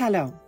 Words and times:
سلام. 0.00 0.40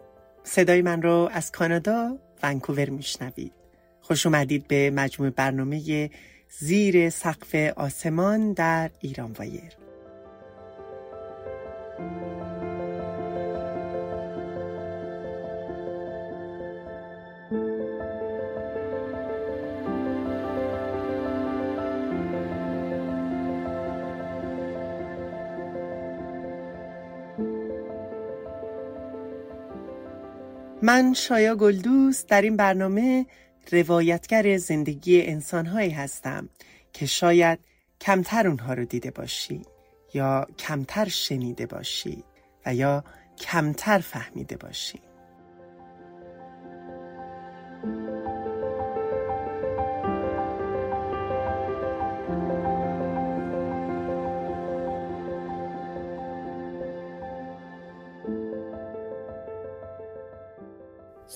صدای 0.42 0.82
من 0.82 1.02
رو 1.02 1.28
از 1.32 1.52
کانادا 1.52 2.18
ونکوور 2.42 2.90
میشنوید. 2.90 3.52
خوش 4.00 4.26
اومدید 4.26 4.68
به 4.68 4.90
مجموع 4.90 5.30
برنامه 5.30 6.10
زیر 6.58 7.10
سقف 7.10 7.54
آسمان 7.76 8.52
در 8.52 8.90
ایران 9.00 9.32
وایر. 9.32 9.81
من 30.92 31.14
شایا 31.14 31.56
گلدوست 31.56 32.28
در 32.28 32.42
این 32.42 32.56
برنامه 32.56 33.26
روایتگر 33.70 34.56
زندگی 34.56 35.22
انسانهایی 35.22 35.90
هستم 35.90 36.48
که 36.92 37.06
شاید 37.06 37.58
کمتر 38.00 38.48
اونها 38.48 38.74
رو 38.74 38.84
دیده 38.84 39.10
باشی 39.10 39.62
یا 40.14 40.46
کمتر 40.58 41.08
شنیده 41.08 41.66
باشی 41.66 42.24
و 42.66 42.74
یا 42.74 43.04
کمتر 43.38 43.98
فهمیده 43.98 44.56
باشی. 44.56 45.00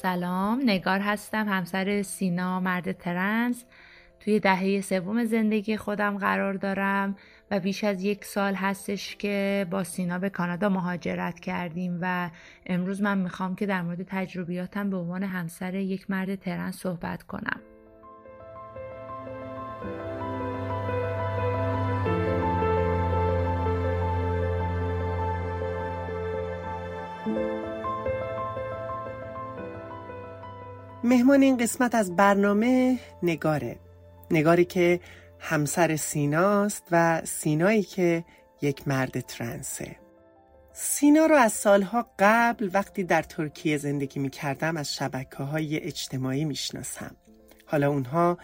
سلام 0.06 0.60
نگار 0.66 1.00
هستم 1.00 1.48
همسر 1.48 2.02
سینا 2.02 2.60
مرد 2.60 2.92
ترنس. 2.92 3.64
توی 4.20 4.40
دهه 4.40 4.80
سوم 4.80 5.24
زندگی 5.24 5.76
خودم 5.76 6.18
قرار 6.18 6.54
دارم 6.54 7.16
و 7.50 7.60
بیش 7.60 7.84
از 7.84 8.02
یک 8.02 8.24
سال 8.24 8.54
هستش 8.54 9.16
که 9.16 9.66
با 9.70 9.84
سینا 9.84 10.18
به 10.18 10.30
کانادا 10.30 10.68
مهاجرت 10.68 11.40
کردیم 11.40 11.98
و 12.02 12.30
امروز 12.66 13.02
من 13.02 13.18
می‌خوام 13.18 13.54
که 13.54 13.66
در 13.66 13.82
مورد 13.82 14.02
تجربیاتم 14.02 14.90
به 14.90 14.96
عنوان 14.96 15.22
همسر 15.22 15.74
یک 15.74 16.10
مرد 16.10 16.34
ترنس 16.34 16.76
صحبت 16.76 17.22
کنم. 17.22 17.60
مهمان 31.06 31.42
این 31.42 31.56
قسمت 31.56 31.94
از 31.94 32.16
برنامه 32.16 32.98
نگاره 33.22 33.76
نگاری 34.30 34.64
که 34.64 35.00
همسر 35.38 35.96
سیناست 35.96 36.82
و 36.90 37.22
سینایی 37.24 37.82
که 37.82 38.24
یک 38.62 38.88
مرد 38.88 39.20
ترنسه 39.20 39.96
سینا 40.72 41.26
رو 41.26 41.34
از 41.34 41.52
سالها 41.52 42.06
قبل 42.18 42.70
وقتی 42.72 43.04
در 43.04 43.22
ترکیه 43.22 43.76
زندگی 43.76 44.20
می 44.20 44.30
کردم 44.30 44.76
از 44.76 44.94
شبکه 44.94 45.36
های 45.36 45.80
اجتماعی 45.80 46.44
می 46.44 46.54
شناسم. 46.54 47.16
حالا 47.66 47.88
اونها 47.88 48.38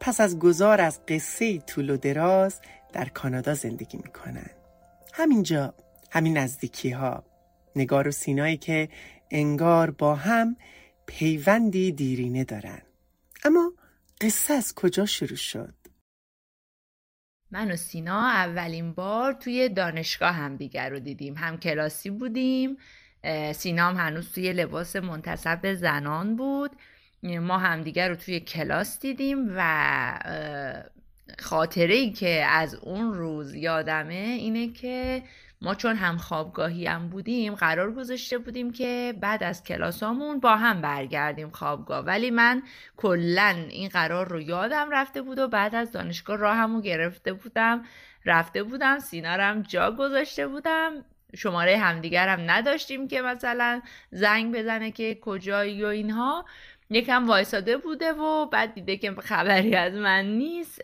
پس 0.00 0.20
از 0.20 0.38
گذار 0.38 0.80
از 0.80 1.00
قصه 1.08 1.58
طول 1.58 1.90
و 1.90 1.96
دراز 1.96 2.60
در 2.92 3.08
کانادا 3.08 3.54
زندگی 3.54 3.98
می 3.98 4.10
کنن. 4.12 4.50
همینجا 5.12 5.74
همین 6.10 6.38
نزدیکی 6.38 6.90
ها 6.90 7.24
نگار 7.76 8.08
و 8.08 8.10
سینایی 8.10 8.56
که 8.56 8.88
انگار 9.30 9.90
با 9.90 10.14
هم 10.14 10.56
پیوندی 11.08 11.92
دیرینه 11.92 12.44
دارن. 12.44 12.82
اما 13.44 13.72
قصه 14.20 14.54
از 14.54 14.74
کجا 14.74 15.06
شروع 15.06 15.36
شد؟ 15.36 15.74
من 17.50 17.70
و 17.70 17.76
سینا 17.76 18.20
اولین 18.28 18.92
بار 18.92 19.32
توی 19.32 19.68
دانشگاه 19.68 20.32
هم 20.32 20.56
دیگر 20.56 20.90
رو 20.90 20.98
دیدیم. 20.98 21.34
هم 21.36 21.56
کلاسی 21.56 22.10
بودیم. 22.10 22.76
سینا 23.54 23.88
هم 23.88 23.96
هنوز 23.96 24.32
توی 24.32 24.52
لباس 24.52 24.96
منتصب 24.96 25.74
زنان 25.74 26.36
بود. 26.36 26.70
ما 27.22 27.58
همدیگر 27.58 28.08
رو 28.08 28.14
توی 28.14 28.40
کلاس 28.40 29.00
دیدیم 29.00 29.54
و 29.56 29.62
خاطره 31.38 31.94
ای 31.94 32.12
که 32.12 32.44
از 32.48 32.74
اون 32.74 33.14
روز 33.14 33.54
یادمه 33.54 34.14
اینه 34.14 34.72
که 34.72 35.22
ما 35.62 35.74
چون 35.74 35.96
هم 35.96 36.16
خوابگاهی 36.16 36.86
هم 36.86 37.08
بودیم 37.08 37.54
قرار 37.54 37.92
گذاشته 37.92 38.38
بودیم 38.38 38.72
که 38.72 39.14
بعد 39.20 39.42
از 39.42 39.64
کلاسامون 39.64 40.40
با 40.40 40.56
هم 40.56 40.80
برگردیم 40.80 41.50
خوابگاه. 41.50 42.04
ولی 42.04 42.30
من 42.30 42.62
کلا 42.96 43.64
این 43.68 43.88
قرار 43.88 44.28
رو 44.28 44.40
یادم 44.40 44.90
رفته 44.90 45.22
بود 45.22 45.38
و 45.38 45.48
بعد 45.48 45.74
از 45.74 45.92
دانشگاه 45.92 46.36
راهمو 46.36 46.80
گرفته 46.80 47.32
بودم 47.32 47.84
رفته 48.24 48.62
بودم 48.62 48.98
سینارم 48.98 49.62
جا 49.62 49.90
گذاشته 49.90 50.48
بودم. 50.48 51.04
شماره 51.36 51.78
همدیگرم 51.78 52.50
نداشتیم 52.50 53.08
که 53.08 53.22
مثلا 53.22 53.82
زنگ 54.10 54.54
بزنه 54.54 54.90
که 54.90 55.18
کجایی 55.20 55.84
و 55.84 55.86
اینها. 55.86 56.44
یکم 56.90 57.28
وایساده 57.28 57.76
بوده 57.76 58.12
و 58.12 58.46
بعد 58.46 58.74
دیده 58.74 58.96
که 58.96 59.14
خبری 59.14 59.76
از 59.76 59.94
من 59.94 60.24
نیست. 60.24 60.82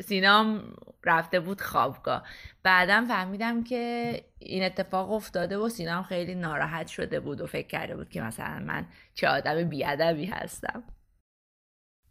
سینام 0.00 0.62
رفته 1.06 1.40
بود 1.40 1.60
خوابگاه. 1.60 2.22
بعدم 2.62 3.06
فهمیدم 3.06 3.64
که 3.64 4.14
این 4.38 4.64
اتفاق 4.64 5.12
افتاده 5.12 5.58
و 5.58 5.68
سینام 5.68 6.02
خیلی 6.02 6.34
ناراحت 6.34 6.86
شده 6.86 7.20
بود 7.20 7.40
و 7.40 7.46
فکر 7.46 7.66
کرده 7.66 7.96
بود 7.96 8.08
که 8.08 8.20
مثلا 8.20 8.58
من 8.66 8.86
چه 9.14 9.28
آدم 9.28 9.64
بیادبی 9.64 10.26
هستم. 10.26 10.82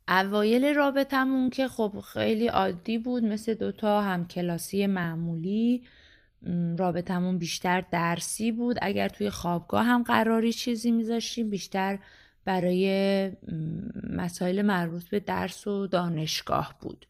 اوایل 0.07 0.75
رابطمون 0.75 1.49
که 1.49 1.67
خب 1.67 1.99
خیلی 2.13 2.47
عادی 2.47 2.97
بود 2.97 3.23
مثل 3.23 3.53
دوتا 3.53 4.01
همکلاسی 4.01 4.87
معمولی 4.87 5.83
رابطمون 6.77 7.37
بیشتر 7.37 7.81
درسی 7.81 8.51
بود. 8.51 8.77
اگر 8.81 9.09
توی 9.09 9.29
خوابگاه 9.29 9.85
هم 9.85 10.03
قراری 10.03 10.53
چیزی 10.53 10.91
میذاشتیم 10.91 11.49
بیشتر 11.49 11.99
برای 12.45 13.31
مسائل 14.09 14.61
مربوط 14.61 15.09
به 15.09 15.19
درس 15.19 15.67
و 15.67 15.87
دانشگاه 15.87 16.75
بود. 16.81 17.05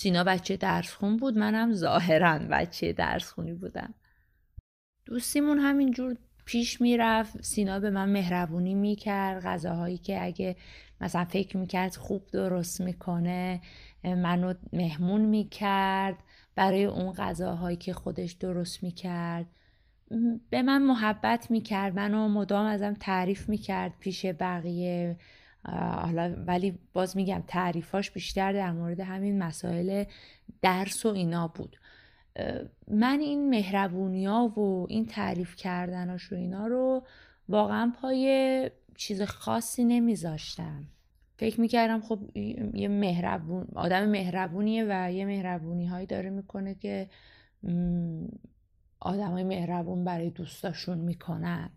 سینا 0.00 0.24
بچه 0.24 0.56
درس 0.56 0.94
خون 0.94 1.16
بود 1.16 1.38
منم 1.38 1.72
ظاهرا 1.72 2.38
بچه 2.50 2.92
درس 2.92 3.30
خونی 3.30 3.52
بودم. 3.52 3.94
دوستیمون 5.04 5.58
همینجور 5.58 6.16
پیش 6.44 6.80
می‌رفت 6.80 7.42
سینا 7.42 7.80
به 7.80 7.90
من 7.90 8.08
مهربونی 8.08 8.74
می‌کرد 8.74 9.42
غذاهایی 9.42 9.98
که 9.98 10.24
اگه 10.24 10.56
مثلا 11.00 11.24
فکر 11.24 11.56
می‌کرد 11.56 11.96
خوب 11.96 12.26
درست 12.26 12.80
می‌کنه 12.80 13.60
منو 14.04 14.54
مهمون 14.72 15.20
می‌کرد 15.20 16.16
برای 16.54 16.84
اون 16.84 17.12
غذاهایی 17.12 17.76
که 17.76 17.92
خودش 17.92 18.32
درست 18.32 18.82
می‌کرد. 18.82 19.46
به 20.50 20.62
من 20.62 20.82
محبت 20.82 21.50
می‌کرد 21.50 21.96
منو 21.96 22.28
مدام 22.28 22.66
ازم 22.66 22.94
تعریف 22.94 23.48
می‌کرد 23.48 23.92
پیش 24.00 24.26
بقیه 24.26 25.16
حالا 25.76 26.34
ولی 26.46 26.78
باز 26.92 27.16
میگم 27.16 27.42
تعریفاش 27.46 28.10
بیشتر 28.10 28.52
در 28.52 28.72
مورد 28.72 29.00
همین 29.00 29.38
مسائل 29.38 30.04
درس 30.62 31.06
و 31.06 31.08
اینا 31.08 31.48
بود. 31.48 31.76
من 32.88 33.20
این 33.20 33.50
مهربونی 33.50 34.26
ها 34.26 34.48
و 34.48 34.86
این 34.88 35.06
تعریف 35.06 35.56
کردناش 35.56 36.32
و 36.32 36.36
اینا 36.36 36.66
رو 36.66 37.02
واقعا 37.48 37.92
پای 38.02 38.70
چیز 38.96 39.22
خاصی 39.22 39.84
نمیذاشتم. 39.84 40.84
فکر 41.36 41.60
می‌کردم 41.60 42.00
خب 42.00 42.36
یه 42.74 42.88
مهربون 42.88 43.66
آدم 43.74 44.08
مهربونیه 44.08 44.86
و 44.88 45.12
یه 45.12 45.26
مهربونی 45.26 45.86
هایی 45.86 46.06
داره 46.06 46.30
می‌کنه 46.30 46.74
که 46.74 47.08
آدمای 49.00 49.44
مهربون 49.44 50.04
برای 50.04 50.30
دوستاشون 50.30 50.98
می‌کنن. 50.98 51.70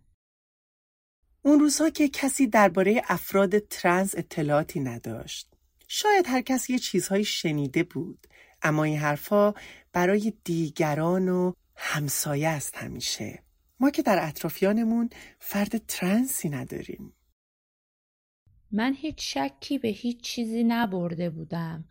اون 1.44 1.60
روزها 1.60 1.90
که 1.90 2.10
کسی 2.10 2.48
درباره 2.48 3.02
افراد 3.08 3.60
ترنس 3.60 4.16
اطلاعاتی 4.18 4.80
نداشت. 4.80 5.48
شاید 5.88 6.26
هر 6.28 6.42
کسی 6.42 6.74
یه 6.74 6.80
چیزهایی 6.80 7.26
شنیده 7.26 7.84
بود 7.84 8.28
اما 8.62 8.84
این 8.84 9.00
حرفا 9.00 9.54
برای 9.94 10.34
دیگران 10.44 11.30
و 11.30 11.54
همسایه 11.76 12.50
است 12.50 12.76
همیشه. 12.78 13.44
ما 13.80 13.90
که 13.90 14.02
در 14.02 14.28
اطرافیانمون 14.28 15.10
فرد 15.40 15.78
ترنسی 15.78 16.50
نداریم. 16.50 17.14
من 18.72 18.94
هیچ 18.94 19.38
شکی 19.38 19.78
به 19.78 19.88
هیچ 19.88 20.22
چیزی 20.22 20.64
نبرده 20.64 21.30
بودم 21.30 21.86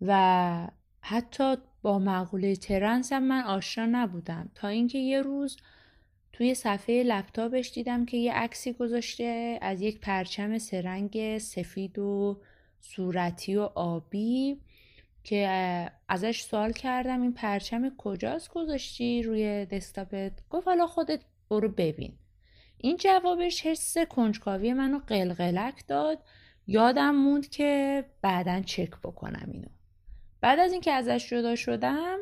و 0.00 0.68
حتی 1.00 1.56
با 1.82 1.98
مقوله 1.98 2.56
ترنس 2.56 3.12
هم 3.12 3.22
من 3.22 3.42
آشنا 3.42 3.86
نبودم. 3.86 4.50
تا 4.54 4.68
اینکه 4.68 4.98
یه 4.98 5.22
روز 5.22 5.56
توی 6.34 6.54
صفحه 6.54 7.02
لپتاپش 7.02 7.70
دیدم 7.70 8.06
که 8.06 8.16
یه 8.16 8.32
عکسی 8.32 8.72
گذاشته 8.72 9.58
از 9.62 9.82
یک 9.82 10.00
پرچم 10.00 10.58
سرنگ 10.58 11.38
سفید 11.38 11.98
و 11.98 12.40
صورتی 12.80 13.56
و 13.56 13.62
آبی 13.74 14.60
که 15.24 15.48
ازش 16.08 16.42
سوال 16.42 16.72
کردم 16.72 17.22
این 17.22 17.32
پرچم 17.32 17.96
کجاست 17.98 18.50
گذاشتی 18.50 19.22
روی 19.22 19.66
دسکتاپت؟ 19.66 20.32
گفت 20.50 20.68
حالا 20.68 20.86
خودت 20.86 21.20
برو 21.50 21.68
ببین. 21.68 22.12
این 22.78 22.96
جوابش 22.96 23.66
حس 23.66 23.98
کنجکاوی 23.98 24.72
منو 24.72 24.98
قلقلک 24.98 25.86
داد. 25.86 26.18
یادم 26.66 27.14
موند 27.14 27.48
که 27.48 28.04
بعدا 28.22 28.60
چک 28.60 28.90
بکنم 28.90 29.48
اینو. 29.52 29.68
بعد 30.40 30.58
از 30.58 30.72
اینکه 30.72 30.92
ازش 30.92 31.28
جدا 31.30 31.56
شدم 31.56 32.18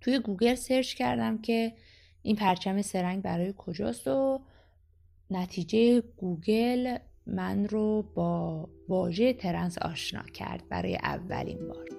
توی 0.00 0.18
گوگل 0.18 0.54
سرچ 0.54 0.94
کردم 0.94 1.38
که 1.38 1.72
این 2.28 2.36
پرچم 2.36 2.82
سه 2.82 2.98
رنگ 2.98 3.22
برای 3.22 3.54
کجاست 3.58 4.08
و 4.08 4.40
نتیجه 5.30 6.00
گوگل 6.00 6.98
من 7.26 7.68
رو 7.68 8.02
با 8.14 8.68
واژه 8.88 9.32
ترنس 9.32 9.78
آشنا 9.78 10.22
کرد 10.22 10.68
برای 10.68 10.96
اولین 10.96 11.68
بار. 11.68 11.97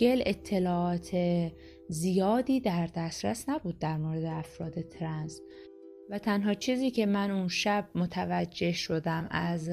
گوگل 0.00 0.22
اطلاعات 0.26 1.16
زیادی 1.88 2.60
در 2.60 2.86
دسترس 2.86 3.48
نبود 3.48 3.78
در 3.78 3.96
مورد 3.96 4.24
افراد 4.24 4.80
ترنس 4.80 5.40
و 6.10 6.18
تنها 6.18 6.54
چیزی 6.54 6.90
که 6.90 7.06
من 7.06 7.30
اون 7.30 7.48
شب 7.48 7.88
متوجه 7.94 8.72
شدم 8.72 9.28
از 9.30 9.70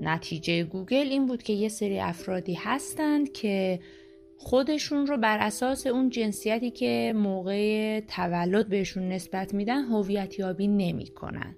نتیجه 0.00 0.64
گوگل 0.64 1.06
این 1.10 1.26
بود 1.26 1.42
که 1.42 1.52
یه 1.52 1.68
سری 1.68 2.00
افرادی 2.00 2.54
هستند 2.54 3.32
که 3.32 3.80
خودشون 4.38 5.06
رو 5.06 5.16
بر 5.16 5.38
اساس 5.38 5.86
اون 5.86 6.10
جنسیتی 6.10 6.70
که 6.70 7.12
موقع 7.16 8.00
تولد 8.00 8.68
بهشون 8.68 9.08
نسبت 9.08 9.54
میدن 9.54 9.82
هویت 9.84 10.38
یابی 10.38 10.68
نمی‌کنن. 10.68 11.56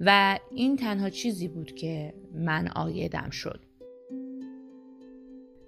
و 0.00 0.38
این 0.50 0.76
تنها 0.76 1.10
چیزی 1.10 1.48
بود 1.48 1.74
که 1.74 2.14
من 2.34 2.68
عایدم 2.68 3.30
شد. 3.30 3.69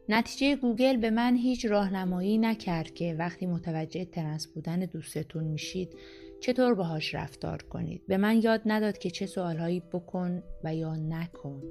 نتیجه 0.09 0.57
گوگل 0.57 0.97
به 0.97 1.11
من 1.11 1.37
هیچ 1.37 1.65
راهنمایی 1.65 2.39
نکرد 2.39 2.95
که 2.95 3.17
وقتی 3.19 3.47
متوجه 3.47 4.05
ترنس 4.05 4.47
بودن 4.47 4.81
دوستتون 4.81 5.45
میشید 5.45 5.97
چطور 6.41 6.75
باهاش 6.75 7.15
رفتار 7.15 7.63
کنید. 7.63 8.03
به 8.07 8.17
من 8.17 8.43
یاد 8.43 8.63
نداد 8.67 8.99
که 8.99 9.11
چه 9.11 9.27
سوالهایی 9.27 9.81
بکن 9.81 10.43
و 10.65 10.75
یا 10.75 10.97
نکن. 10.97 11.63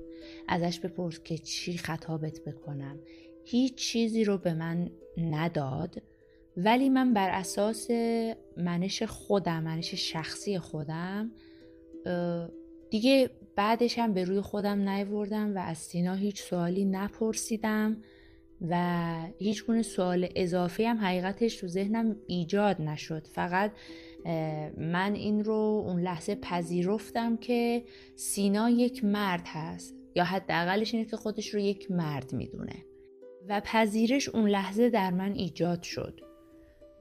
ازش 0.47 0.79
بپرس 0.79 1.19
که 1.23 1.37
چی 1.37 1.77
خطابت 1.77 2.39
بکنم. 2.39 2.99
هیچ 3.45 3.75
چیزی 3.75 4.23
رو 4.23 4.37
به 4.37 4.53
من 4.53 4.89
نداد 5.17 6.01
ولی 6.57 6.89
من 6.89 7.13
بر 7.13 7.29
اساس 7.29 7.91
منش 8.57 9.03
خودم 9.03 9.63
منش 9.63 9.93
شخصی 9.93 10.59
خودم 10.59 11.31
دیگه 12.89 13.29
بعدش 13.55 13.99
هم 13.99 14.13
به 14.13 14.23
روی 14.23 14.41
خودم 14.41 14.89
نیوردم 14.89 15.55
و 15.55 15.59
از 15.59 15.77
سینا 15.77 16.13
هیچ 16.13 16.41
سوالی 16.41 16.85
نپرسیدم. 16.85 17.97
و 18.69 19.15
هیچ 19.37 19.65
گونه 19.65 19.81
سوال 19.81 20.27
اضافی 20.35 20.83
هم 20.85 20.97
حقیقتش 20.97 21.55
تو 21.55 21.67
ذهنم 21.67 22.15
ایجاد 22.27 22.81
نشد. 22.81 23.27
فقط 23.27 23.71
من 24.77 25.13
این 25.15 25.43
رو 25.43 25.83
اون 25.87 26.01
لحظه 26.01 26.35
پذیرفتم 26.35 27.37
که 27.37 27.83
سینا 28.15 28.69
یک 28.69 29.03
مرد 29.05 29.43
هست 29.45 29.95
یا 30.15 30.23
حداقلش 30.23 30.93
اینه 30.93 31.05
که 31.05 31.17
خودش 31.17 31.53
رو 31.53 31.59
یک 31.59 31.91
مرد 31.91 32.33
می‌دونه. 32.33 32.75
و 33.47 33.61
پذیرش 33.65 34.29
اون 34.29 34.49
لحظه 34.49 34.89
در 34.89 35.11
من 35.11 35.31
ایجاد 35.31 35.83
شد. 35.83 36.19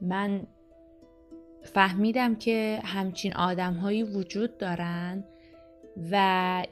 من 0.01 0.47
فهمیدم 1.63 2.35
که 2.35 2.79
همچین 2.83 3.33
آدمهایی 3.33 4.03
وجود 4.03 4.57
دارن 4.57 5.23
و 6.11 6.65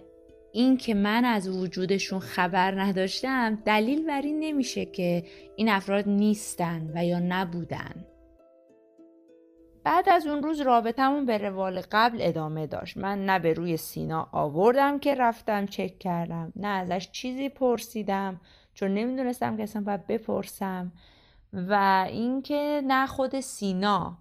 این 0.52 0.78
که 0.78 0.94
من 0.94 1.26
از 1.26 1.48
وجودشون 1.48 2.20
خبر 2.20 2.82
نداشتم 2.82 3.56
دلیل 3.66 4.08
بر 4.08 4.22
این 4.22 4.40
نمیشه 4.40 4.86
که 4.86 5.24
این 5.56 5.70
افراد 5.70 6.10
نیستن 6.10 6.92
و 6.96 7.06
یا 7.06 7.20
نبودن. 7.20 8.06
بعد 9.84 10.10
از 10.10 10.28
اون 10.28 10.44
روز 10.44 10.62
رابطمون 10.62 11.26
به 11.26 11.38
روال 11.38 11.82
قبل 11.92 12.18
ادامه 12.22 12.68
داشت. 12.68 12.98
من 12.98 13.26
نه 13.26 13.40
به 13.40 13.54
روی 13.54 13.78
سینا 13.78 14.30
آوردم 14.32 15.00
که 15.00 15.16
رفتم 15.16 15.66
چک 15.66 16.00
کردم 16.00 16.54
نه 16.56 16.68
ازش 16.68 17.10
چیزی 17.12 17.50
پرسیدم 17.50 18.42
چون 18.74 18.94
نمی‌دونستم 18.94 19.58
که 19.58 19.64
اصلا 19.64 19.82
باید 19.82 20.08
بپرسم 20.08 20.92
و 21.54 22.06
اینکه 22.10 22.82
نه 22.88 23.08
خود 23.08 23.40
سینا 23.40 24.18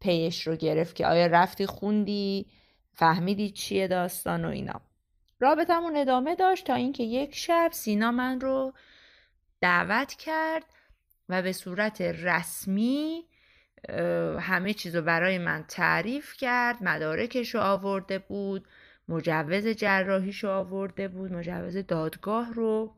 پیش 0.00 0.46
رو 0.46 0.56
گرفت 0.56 0.96
که 0.96 1.06
آیا 1.06 1.26
رفتی 1.26 1.66
خوندی 1.66 2.46
فهمیدی 2.92 3.50
چیه 3.50 3.88
داستان 3.88 4.44
و 4.44 4.48
اینا. 4.48 4.80
رابطمون 5.40 5.96
ادامه 5.96 6.34
داشت 6.34 6.66
تا 6.66 6.74
اینکه 6.74 7.02
یک 7.02 7.34
شب 7.34 7.70
سینا 7.72 8.10
من 8.10 8.40
رو 8.40 8.72
دعوت 9.60 10.14
کرد 10.14 10.64
و 11.28 11.42
به 11.42 11.52
صورت 11.52 12.00
رسمی 12.00 13.24
همه 14.40 14.74
چیز 14.74 14.96
رو 14.96 15.02
برای 15.02 15.38
من 15.38 15.64
تعریف 15.68 16.36
کرد 16.36 16.82
مدارکش 16.82 17.54
رو 17.54 17.60
آورده 17.60 18.18
بود 18.18 18.68
مجوز 19.08 19.66
جراحیش 19.66 20.44
رو 20.44 20.50
آورده 20.50 21.08
بود 21.08 21.32
مجوز 21.32 21.76
دادگاه 21.76 22.52
رو 22.54 22.94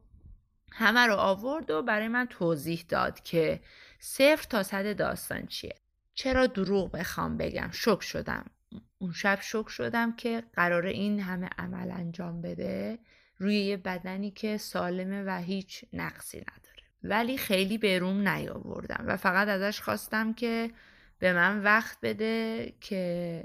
همه 0.72 1.06
رو 1.06 1.14
آورد 1.14 1.70
و 1.70 1.82
برای 1.82 2.08
من 2.08 2.26
توضیح 2.26 2.84
داد 2.88 3.20
که 3.20 3.60
صفر 4.00 4.46
تا 4.50 4.62
صد 4.62 4.96
داستان 4.96 5.46
چیه. 5.46 5.74
چرا 6.14 6.46
دروغ 6.46 6.90
بخوام 6.90 7.36
بگم؟ 7.36 7.70
شک 7.72 8.02
شدم. 8.02 8.50
اون 8.98 9.12
شب 9.12 9.38
شک 9.40 9.68
شدم 9.68 10.16
که 10.16 10.42
قراره 10.52 10.90
این 10.90 11.20
همه 11.20 11.48
عمل 11.58 11.90
انجام 11.90 12.42
بده 12.42 12.98
روی 13.38 13.56
یه 13.56 13.76
بدنی 13.76 14.30
که 14.30 14.56
سالمه 14.56 15.22
و 15.22 15.38
هیچ 15.38 15.84
نقصی 15.92 16.38
نداره. 16.38 16.82
ولی 17.02 17.36
خیلی 17.36 17.78
بروم 17.78 18.28
نیاوردم 18.28 19.04
و 19.06 19.16
فقط 19.16 19.48
ازش 19.48 19.80
خواستم 19.80 20.32
که 20.32 20.70
به 21.18 21.32
من 21.32 21.62
وقت 21.62 21.98
بده 22.02 22.74
که 22.80 23.44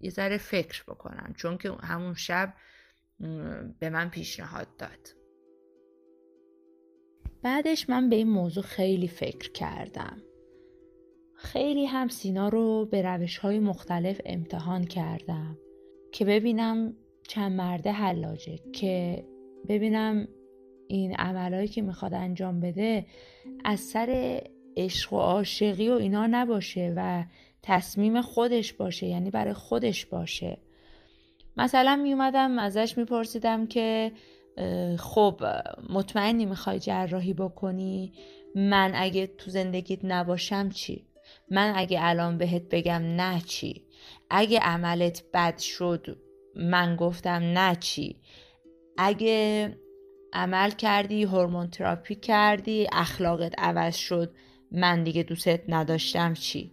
یه 0.00 0.10
ذره 0.10 0.38
فکر 0.38 0.82
بکنم 0.82 1.34
چون 1.36 1.58
که 1.58 1.72
همون 1.72 2.14
شب 2.14 2.54
به 3.78 3.90
من 3.90 4.10
پیشنهاد 4.10 4.76
داد. 4.76 5.08
بعدش 7.42 7.90
من 7.90 8.08
به 8.08 8.16
این 8.16 8.30
موضوع 8.30 8.62
خیلی 8.62 9.08
فکر 9.08 9.52
کردم. 9.52 10.22
خیلی 11.42 11.86
هم 11.86 12.08
سینا 12.08 12.48
رو 12.48 12.86
به 12.86 13.02
روش 13.02 13.38
های 13.38 13.58
مختلف 13.58 14.20
امتحان 14.26 14.84
کردم 14.84 15.58
که 16.12 16.24
ببینم 16.24 16.96
چند 17.28 17.52
مرده 17.52 17.92
حلاجه 17.92 18.58
که 18.72 19.24
ببینم 19.68 20.28
این 20.88 21.14
عملهایی 21.14 21.68
که 21.68 21.82
می‌خواد 21.82 22.14
انجام 22.14 22.60
بده 22.60 23.06
از 23.64 23.80
سر 23.80 24.40
عشق 24.76 25.12
و 25.12 25.16
عاشقی 25.16 25.88
و 25.88 25.92
اینا 25.92 26.26
نباشه 26.26 26.92
و 26.96 27.24
تصمیم 27.62 28.20
خودش 28.20 28.72
باشه 28.72 29.06
یعنی 29.06 29.30
برای 29.30 29.52
خودش 29.52 30.06
باشه. 30.06 30.58
مثلا 31.56 31.96
میومدم 31.96 32.58
ازش 32.58 32.98
میپرسیدم 32.98 33.66
که 33.66 34.12
خب 34.98 35.40
مطمئنی 35.90 36.46
می‌خوای 36.46 36.78
جراحی 36.78 37.34
بکنی؟ 37.34 38.12
من 38.54 38.92
اگه 38.94 39.26
تو 39.26 39.50
زندگیت 39.50 40.04
نباشم 40.04 40.68
چی؟ 40.68 41.06
من 41.52 41.72
اگه 41.76 41.98
الان 42.02 42.38
بهت 42.38 42.62
بگم 42.70 43.02
نه 43.02 43.40
چی؟ 43.40 43.86
اگه 44.30 44.58
عملت 44.58 45.22
بد 45.34 45.58
شد 45.58 46.18
من 46.56 46.96
گفتم 46.96 47.30
نه 47.32 47.76
چی؟ 47.76 48.20
اگه 48.98 49.68
عمل 50.32 50.70
کردی 50.70 51.24
هورمون 51.24 51.70
تراپی 51.70 52.14
کردی 52.14 52.86
اخلاقت 52.92 53.52
عوض 53.58 53.96
شد 53.96 54.34
من 54.70 55.04
دیگه 55.04 55.22
دوستت 55.22 55.62
نداشتم 55.68 56.34
چی؟ 56.34 56.72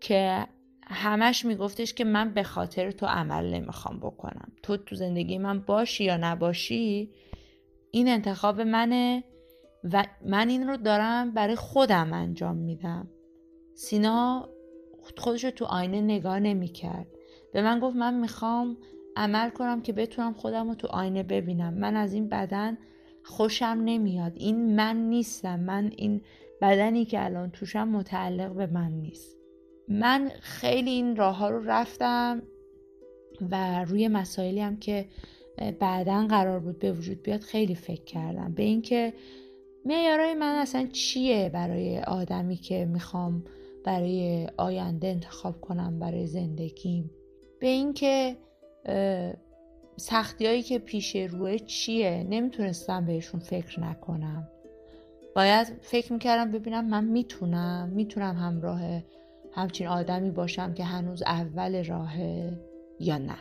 که 0.00 0.46
همش 0.82 1.44
میگفتش 1.44 1.94
که 1.94 2.04
من 2.04 2.34
به 2.34 2.42
خاطر 2.42 2.90
تو 2.90 3.06
عمل 3.06 3.54
نمی‌خوام 3.54 4.00
بکنم. 4.00 4.52
تو 4.62 4.76
تو 4.76 4.94
زندگی 4.94 5.38
من 5.38 5.60
باشی 5.60 6.04
یا 6.04 6.16
نباشی 6.16 7.10
این 7.90 8.08
انتخاب 8.08 8.60
منه 8.60 9.24
و 9.84 10.04
من 10.26 10.48
این 10.48 10.68
رو 10.68 10.76
دارم 10.76 11.34
برای 11.34 11.56
خودم 11.56 12.12
انجام 12.12 12.56
میدم. 12.56 13.08
سینا 13.82 14.48
خودش 15.16 15.44
رو 15.44 15.50
تو 15.50 15.64
آینه 15.64 16.00
نگاه 16.00 16.40
نمی‌کرد. 16.40 17.06
به 17.52 17.62
من 17.62 17.80
گفت 17.80 17.96
من 17.96 18.14
می‌خوام 18.14 18.76
عمل 19.16 19.50
کنم 19.50 19.82
که 19.82 19.92
بتونم 19.92 20.32
خودم 20.32 20.68
رو 20.68 20.74
تو 20.74 20.88
آینه 20.88 21.22
ببینم. 21.22 21.74
من 21.74 21.96
از 21.96 22.12
این 22.12 22.28
بدن 22.28 22.78
خوشم 23.24 23.82
نمیاد. 23.84 24.32
این 24.36 24.76
من 24.76 24.96
نیستم. 24.96 25.60
من 25.60 25.92
این 25.96 26.20
بدنی 26.62 27.04
که 27.04 27.24
الان 27.24 27.50
توشم 27.50 27.88
متعلق 27.88 28.52
به 28.52 28.66
من 28.66 28.92
نیست. 28.92 29.36
من 29.88 30.30
خیلی 30.40 30.90
این 30.90 31.16
راه 31.16 31.36
ها 31.36 31.50
رو 31.50 31.64
رفتم 31.64 32.42
و 33.50 33.84
روی 33.84 34.08
مسائلی 34.08 34.60
هم 34.60 34.76
که 34.76 35.08
بعدا 35.78 36.26
قرار 36.26 36.60
بود 36.60 36.78
به 36.78 36.92
وجود 36.92 37.22
بیاد 37.22 37.40
خیلی 37.40 37.74
فکر 37.74 38.04
کردم. 38.04 38.52
به 38.52 38.62
اینکه 38.62 39.12
معیارای 39.84 40.34
من 40.34 40.54
اصلا 40.54 40.86
چیه 40.92 41.50
برای 41.54 42.00
آدمی 42.00 42.56
که 42.56 42.84
می‌خوام 42.84 43.44
برای 43.84 44.48
آینده 44.56 45.08
انتخاب 45.08 45.60
کنم 45.60 45.98
برای 45.98 46.26
زندگیم. 46.26 47.10
به 47.60 47.66
اینکه 47.66 48.36
سختی 49.96 50.46
هایی 50.46 50.62
که 50.62 50.78
پیش 50.78 51.16
روی 51.16 51.58
چیه؟ 51.58 52.26
نمی‌تونستم 52.30 53.06
بهشون 53.06 53.40
فکر 53.40 53.80
نکنم. 53.80 54.48
باید 55.36 55.66
فکر 55.82 56.12
می‌کردم 56.12 56.50
ببینم 56.50 56.84
من 56.84 57.04
می‌تونم 57.04 57.88
می‌تونم 57.88 58.36
همراه 58.36 59.02
همچین 59.52 59.86
آدمی 59.86 60.30
باشم 60.30 60.74
که 60.74 60.84
هنوز 60.84 61.22
اول 61.22 61.84
راهه 61.84 62.58
یا 63.00 63.18
نه. 63.18 63.38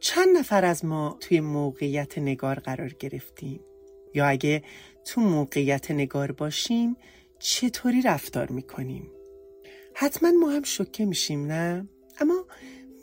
چند 0.00 0.36
نفر 0.36 0.64
از 0.64 0.84
ما 0.84 1.16
توی 1.20 1.40
موقعیت 1.40 2.18
نگار 2.18 2.58
قرار 2.58 2.88
گرفتیم؟ 2.88 3.60
یا 4.14 4.26
اگه 4.26 4.62
تو 5.04 5.20
موقعیت 5.20 5.90
نگار 5.90 6.32
باشیم 6.32 6.96
چطوری 7.38 8.02
رفتار 8.02 8.52
می‌کنیم؟ 8.52 9.10
حتما 9.94 10.30
ما 10.30 10.50
هم 10.50 10.62
شکه 10.62 11.04
میشیم 11.04 11.46
نه؟ 11.46 11.88
اما 12.20 12.46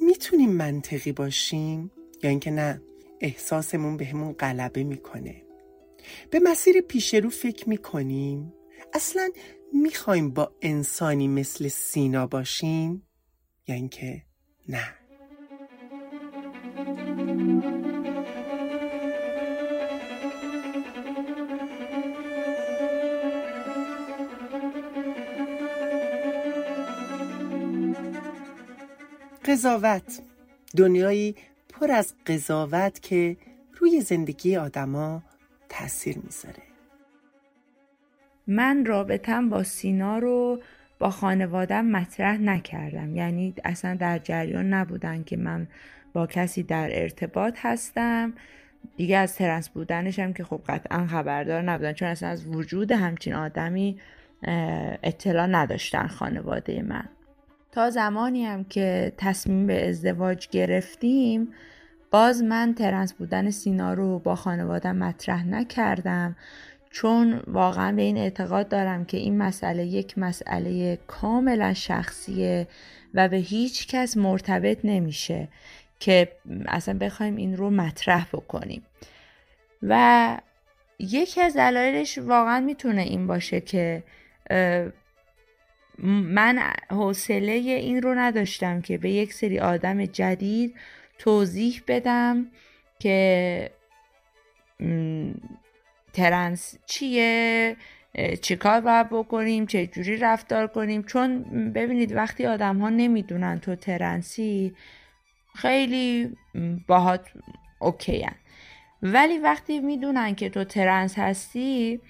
می‌تونیم 0.02 0.50
منطقی 0.50 1.12
باشیم؟ 1.12 1.92
یا 2.24 2.30
اینکه 2.30 2.52
نه 2.52 2.82
احساسمون 3.22 3.98
بهمون 3.98 4.34
غلبه 4.34 4.84
می‌کنه. 4.84 5.42
به 6.32 6.40
مسیر 6.44 6.82
پیش 6.82 7.14
رو 7.14 7.30
فکر 7.30 7.70
می‌کنیم؟ 7.70 8.54
اصلا 8.94 9.30
می‌خوایم 9.74 10.32
با 10.32 10.52
انسانی 10.62 11.28
مثل 11.28 11.68
سینا 11.68 12.28
باشیم؟ 12.28 13.08
یا 13.68 13.76
اینکه 13.76 14.22
نه؟ 14.70 14.96
قضاوت. 29.46 30.22
دنیایی 30.78 31.36
پر 31.70 31.92
از 31.92 32.14
قضاوت 32.28 33.02
که 33.02 33.38
روی 33.80 34.02
زندگی 34.02 34.58
آدما 34.58 35.24
تاثیر 35.70 36.18
می‌ذاره. 36.18 36.64
من 38.48 38.86
رابطم 38.86 39.50
با 39.50 39.64
سینا 39.64 40.18
رو 40.20 40.62
با 41.00 41.10
خانوادم 41.10 41.86
مطرح 41.86 42.38
نکردم. 42.38 43.16
یعنی 43.16 43.54
اصلا 43.64 43.96
در 43.96 44.20
جریان 44.20 44.74
نبودن 44.74 45.24
که 45.24 45.38
من 45.38 45.68
با 46.14 46.28
کسی 46.28 46.64
در 46.64 47.02
ارتباط 47.02 47.58
هستم. 47.62 48.34
دیگه 48.98 49.18
از 49.18 49.36
ترنس 49.36 49.70
بودنشم 49.70 50.34
که 50.34 50.44
خب 50.44 50.62
قطعا 50.68 51.08
خبردار 51.08 51.62
نبودن 51.62 51.94
چون 51.94 52.08
اصلا 52.08 52.30
از 52.30 52.46
وجود 52.48 52.92
همچین 52.92 53.34
آدمی 53.34 54.00
اطلاع 55.04 55.48
نداشتن 55.48 56.08
خانواده 56.08 56.82
من. 56.82 57.10
تا 57.76 57.90
زمانی 57.90 58.46
هم 58.46 58.64
که 58.64 59.12
تصمیم 59.18 59.68
به 59.68 59.90
ازدواج 59.90 60.48
گرفتیم 60.50 61.54
باز 62.12 62.44
من 62.44 62.74
ترنس 62.74 63.14
بودن 63.14 63.50
سینا 63.50 63.94
رو 63.94 64.20
با 64.20 64.36
خانوادم 64.36 64.96
مطرح 64.96 65.48
نکردم 65.48 66.36
چون 66.90 67.42
واقعا 67.48 67.92
به 67.92 68.02
این 68.02 68.18
اعتقاد 68.18 68.68
دارم 68.68 69.06
که 69.06 69.18
این 69.18 69.38
مسئله 69.38 69.86
یک 69.86 70.18
مسئله 70.18 71.00
کاملا 71.08 71.74
شخصیه 71.74 72.68
و 73.14 73.30
به 73.30 73.38
هیچ 73.38 73.88
کس 73.88 74.18
مرتبط 74.18 74.78
نمیشه 74.84 75.48
که 76.00 76.32
اصلا 76.68 76.98
بخوایم 76.98 77.36
این 77.36 77.58
رو 77.58 77.70
مطرح 77.70 78.26
بکنیم. 78.34 78.84
و 79.84 80.38
یکی 81.00 81.42
از 81.42 81.54
دلایلش 81.54 82.18
واقعا 82.18 82.60
می‌تونه 82.60 83.02
این 83.02 83.28
باشه 83.28 83.62
که 83.62 84.04
من 86.04 86.74
حوصله 86.90 87.52
این 87.52 88.02
رو 88.02 88.14
نداشتم 88.14 88.82
که 88.82 88.98
به 88.98 89.10
یک 89.10 89.34
سری 89.34 89.60
آدم 89.60 90.06
جدید 90.06 90.76
توضیح 91.18 91.82
بدم 91.88 92.48
که 93.00 93.70
ترنس 96.14 96.78
چیه 96.86 97.76
چیکار 98.42 98.82
باید 98.82 99.10
بکنیم 99.10 99.66
چه 99.66 99.88
جوری 99.88 100.18
رفتار 100.18 100.68
کنیم. 100.68 101.04
چون 101.04 101.44
ببینید 101.74 102.16
وقتی 102.16 102.46
آدم 102.46 102.78
ها 102.78 102.90
نمی‌دونن 102.90 103.60
تو 103.60 103.76
ترنسی 103.76 104.76
خیلی 105.56 106.38
باهات 106.88 107.30
okay 107.80 108.26
ولی 109.02 109.38
وقتی 109.38 109.80
می‌دونن 109.80 110.36
که 110.36 110.50
تو 110.50 110.64
ترنس 110.64 111.20
هستی 111.20 112.02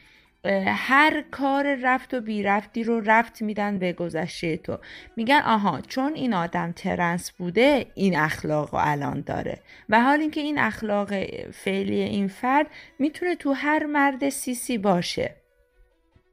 هر 0.67 1.23
کار 1.31 1.75
ربط 1.75 2.13
و 2.13 2.21
بی 2.21 2.43
ربطی 2.43 2.83
رو 2.83 3.01
ربط 3.05 3.41
میدن 3.41 3.79
به 3.79 3.93
گذشته 3.93 4.57
تو. 4.57 4.77
میگن 5.17 5.41
آها 5.45 5.81
چون 5.81 6.13
این 6.13 6.33
آدم 6.33 6.71
ترنس 6.71 7.31
بوده 7.31 7.85
این 7.95 8.17
اخلاق 8.17 8.75
رو 8.75 8.79
الان 8.83 9.21
داره. 9.21 9.59
و 9.89 10.01
حال 10.01 10.19
اینکه 10.19 10.41
این 10.41 10.59
اخلاق 10.59 11.09
فعلی 11.51 12.01
این 12.01 12.27
فرد 12.27 12.67
می‌تونه 12.99 13.35
تو 13.35 13.53
هر 13.53 13.85
مرد 13.85 14.29
cis 14.29 14.65
ی 14.65 14.77
باشه. 14.77 15.35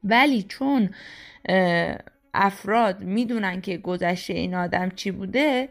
ولی 0.03 0.43
چون 0.43 0.89
افراد 2.33 3.03
می‌دونن 3.03 3.61
که 3.61 3.77
گذشته 3.77 4.33
این 4.33 4.55
آدم 4.55 4.89
چی 4.89 5.11
بوده 5.11 5.69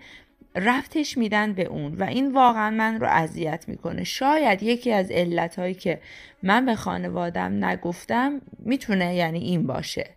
رفتش 0.55 1.19
میدن 1.19 1.53
به 1.53 1.65
اون 1.65 1.95
و 1.95 2.03
این 2.03 2.33
واقعا 2.33 2.71
من 2.71 3.01
رو 3.01 3.07
اذیت 3.07 3.65
می‌کنه. 3.69 4.05
شاید 4.05 4.63
یکی 4.63 4.93
از 4.93 5.11
علتهایی 5.11 5.75
که 5.75 6.01
من 6.43 6.67
به 6.67 6.75
خانوادم 6.75 7.65
نگفتم 7.65 8.41
می‌تونه 8.59 9.15
یعنی 9.15 9.39
این 9.39 9.67
باشه. 9.67 10.11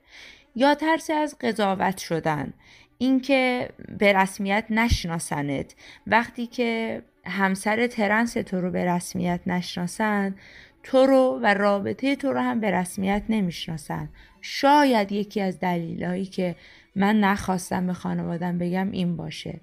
یا 0.56 0.76
ترس 0.76 1.10
از 1.10 1.38
قضاوت 1.42 1.98
شدن 1.98 2.54
اینکه 2.98 3.70
به 3.98 4.14
رسمیت 4.14 4.66
نشناسنت. 4.70 5.76
وقتی 6.08 6.48
که 6.48 7.02
همسر 7.26 7.88
ترنس 7.88 8.34
تو 8.34 8.62
رو 8.62 8.72
به 8.72 8.86
رسمیت 8.86 9.40
نشناسن 9.48 10.36
تو 10.84 11.06
رو 11.06 11.40
و 11.44 11.54
رابطه 11.54 12.16
تو 12.16 12.34
رو 12.34 12.40
هم 12.40 12.60
به 12.60 12.72
رسمیت 12.72 13.24
نمی‌شناسن. 13.30 14.10
شاید 14.42 15.12
یکی 15.12 15.42
از 15.42 15.60
دلیلهایی 15.60 16.26
که 16.26 16.56
من 16.96 17.20
نخواستم 17.20 17.88
به 17.88 17.94
خانوادم 17.94 18.58
بگم 18.58 18.92
این 18.92 19.18
باشه. 19.18 19.60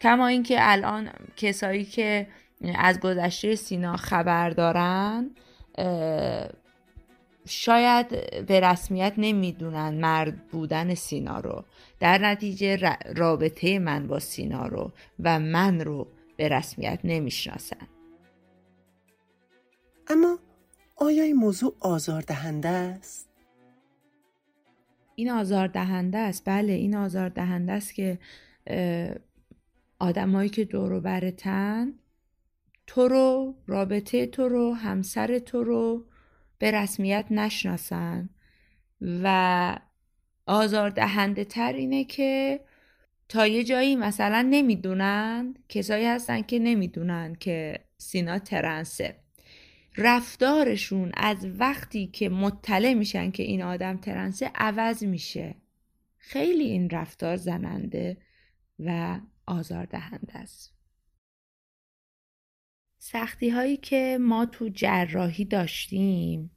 کما 0.00 0.26
اینکه 0.26 0.56
الان 0.58 1.10
کسایی 1.36 1.84
که 1.84 2.26
از 2.74 3.00
گذشته 3.00 3.54
سینا 3.54 3.96
خبر 3.96 4.50
دارن 4.50 5.30
شاید 7.46 8.08
به 8.46 8.60
رسمیت 8.60 9.14
نمی‌دونن 9.16 9.94
مرد 9.94 10.46
بودن 10.46 10.94
سینا 10.94 11.40
رو. 11.40 11.64
در 12.00 12.18
نتیجه 12.18 12.96
رابطه 13.16 13.78
من 13.78 14.06
با 14.06 14.18
سینا 14.18 14.66
رو 14.66 14.92
و 15.20 15.38
من 15.40 15.80
رو 15.80 16.06
به 16.36 16.48
رسمیت 16.48 16.98
نمی‌شناسن. 17.04 17.88
اما 20.08 20.38
آیا 20.96 21.22
این 21.22 21.36
موضوع 21.36 21.76
آزاردهنده 21.80 22.68
است؟ 22.68 23.28
این 25.14 25.30
آزاردهنده 25.30 26.18
است. 26.18 26.42
بله 26.46 26.72
این 26.72 26.96
آزاردهنده 26.96 27.72
است 27.72 27.94
که 27.94 28.18
آدمایی 30.00 30.50
که 30.50 30.64
دورو 30.64 31.00
برتن 31.00 31.92
تو 32.86 33.08
رو 33.08 33.54
رابطه 33.66 34.26
تو 34.26 34.48
رو 34.48 34.74
همسر 34.74 35.38
تو 35.38 35.64
رو 35.64 36.06
به 36.58 36.70
رسمیت 36.70 37.26
نشناسن. 37.30 38.28
و 39.00 39.76
آزاردهنده 40.46 41.44
تر 41.44 41.72
اینه 41.72 42.04
که 42.04 42.60
تا 43.28 43.46
یه 43.46 43.64
جایی 43.64 43.96
مثلا 43.96 44.46
نمی‌دونن 44.50 45.54
کسایی 45.68 46.06
هستن 46.06 46.42
که 46.42 46.58
نمی‌دونن 46.58 47.34
که 47.34 47.80
سینا 47.98 48.38
ترنسه. 48.38 49.16
رفتارشون 49.96 51.12
از 51.14 51.46
وقتی 51.58 52.06
که 52.06 52.28
مطلع 52.28 52.94
میشن 52.94 53.30
که 53.30 53.42
این 53.42 53.62
آدم 53.62 53.96
ترنسه 53.96 54.50
عوض 54.54 55.04
میشه. 55.04 55.54
خیلی 56.18 56.64
این 56.64 56.90
رفتار 56.90 57.36
زننده 57.36 58.16
و 58.78 59.20
آزاردهنده 59.50 60.38
است. 60.38 60.74
سختی 62.98 63.48
هایی 63.48 63.76
که 63.76 64.18
ما 64.20 64.46
تو 64.46 64.68
جراحی 64.68 65.44
داشتیم 65.44 66.50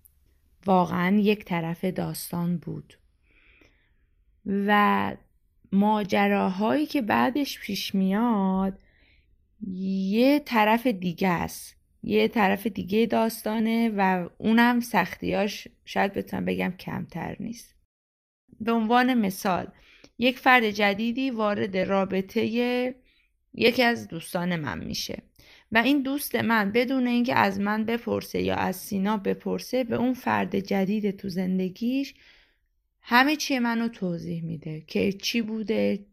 واقعا 0.65 1.17
یک 1.17 1.45
طرف 1.45 1.85
داستان 1.85 2.57
بود 2.57 2.93
و 4.45 5.15
ماجراهایی 5.71 6.85
که 6.85 7.01
بعدش 7.01 7.59
پیش 7.59 7.95
میاد 7.95 8.79
یه 9.67 10.39
طرف 10.39 10.87
دیگه 10.87 11.29
است 11.29 11.77
یه 12.03 12.27
طرف 12.27 12.67
دیگه 12.67 13.05
داستانه 13.05 13.91
و 13.97 14.29
اونم 14.37 14.79
سختیاش 14.79 15.67
شاید 15.85 16.13
بتونم 16.13 16.45
بگم 16.45 16.73
کمتر 16.79 17.35
نیست 17.39 17.75
به 18.59 18.71
عنوان 18.71 19.13
مثال 19.13 19.67
یک 20.23 20.39
فرد 20.39 20.69
جدیدی 20.69 21.31
وارد 21.31 21.77
رابطه 21.77 22.45
یکی 23.53 23.83
از 23.83 24.07
دوستان 24.07 24.55
من 24.55 24.83
میشه. 24.83 25.21
و 25.71 25.77
این 25.77 26.01
دوست 26.01 26.35
من 26.35 26.71
بدون 26.71 27.07
اینکه 27.07 27.35
از 27.35 27.59
من 27.59 27.85
بپرسه 27.85 28.41
یا 28.41 28.55
از 28.55 28.75
سینا 28.75 29.17
بپرسه 29.17 29.83
به 29.83 29.95
اون 29.95 30.13
فرد 30.13 30.59
جدید 30.59 31.17
تو 31.17 31.29
زندگیش 31.29 32.13
همه 33.01 33.35
چی 33.35 33.59
منو 33.59 33.87
توضیح 33.87 34.43
میده 34.43 34.81
که 34.87 35.11
چی 35.11 35.41
بوده 35.41 36.05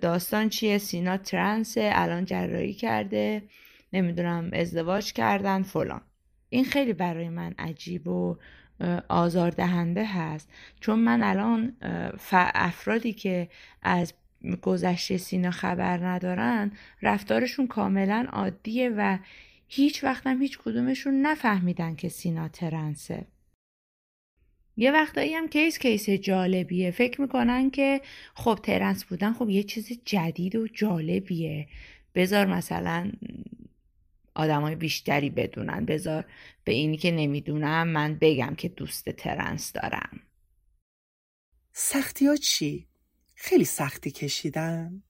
داستان 0.00 0.48
چیه 0.48 0.78
سینا 0.78 1.16
ترنسه 1.16 1.90
الان 1.92 2.24
جراحی 2.24 2.74
کرده 2.74 3.42
نمی‌دونم 3.92 4.50
ازدواج 4.52 5.12
کردن 5.12 5.62
فلان. 5.62 6.00
این 6.48 6.64
خیلی 6.64 6.92
برای 6.92 7.28
من 7.28 7.54
عجیب 7.58 8.08
و 8.08 8.36
آزاردهنده 9.08 10.04
هست. 10.04 10.50
چون 10.80 10.98
من 10.98 11.22
الان 11.22 11.76
افرادی 12.32 13.12
که 13.12 13.48
از 13.82 14.14
گذشته 14.62 15.16
سینا 15.16 15.50
خبر 15.50 16.06
ندارن 16.06 16.72
رفتارشون 17.02 17.66
کاملا 17.66 18.26
عادیه 18.32 18.90
و 18.96 19.18
هیچ 19.68 20.04
وقتم 20.04 20.42
هیچ 20.42 20.58
کدومشون 20.58 21.22
نفهمیدن 21.22 21.94
که 21.94 22.08
سینا 22.08 22.48
ترنسه. 22.48 23.26
یه 24.76 24.92
وقتایی 24.92 25.34
هم 25.34 25.48
case 25.48 25.78
case 25.78 26.10
جالبیه. 26.10 26.90
فکر 26.90 27.20
می‌کنن 27.20 27.70
که 27.70 28.00
خب 28.34 28.58
ترنس 28.62 29.04
بودن 29.04 29.32
خب 29.32 29.48
یه 29.50 29.62
چیز 29.62 30.00
جدید 30.04 30.56
و 30.56 30.68
جالبیه. 30.68 31.66
بذار 32.14 32.46
مثلا 32.46 33.12
آدمای 34.36 34.74
بیشتری 34.74 35.30
بدونن 35.30 35.84
بذار 35.84 36.24
به 36.64 36.72
اینی 36.72 36.96
که 36.96 37.10
نمی‌دونم 37.10 37.88
من 37.88 38.18
بگم 38.20 38.54
که 38.54 38.68
دوست 38.68 39.08
ترنس 39.10 39.72
دارم 39.72 40.20
سختی 41.72 42.26
ها 42.26 42.36
چی؟ 42.36 42.88
خیلی 43.34 43.64
سختی 43.64 44.10
کشیدن؟ 44.10 45.02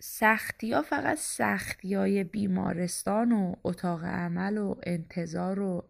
سختی 0.00 0.72
ها 0.72 0.82
فقط 0.82 1.18
سختی 1.18 1.94
های 1.94 2.24
بیمارستان 2.24 3.32
و 3.32 3.54
اتاق 3.64 4.04
عمل 4.04 4.58
و 4.58 4.74
انتظار 4.82 5.60
و 5.60 5.88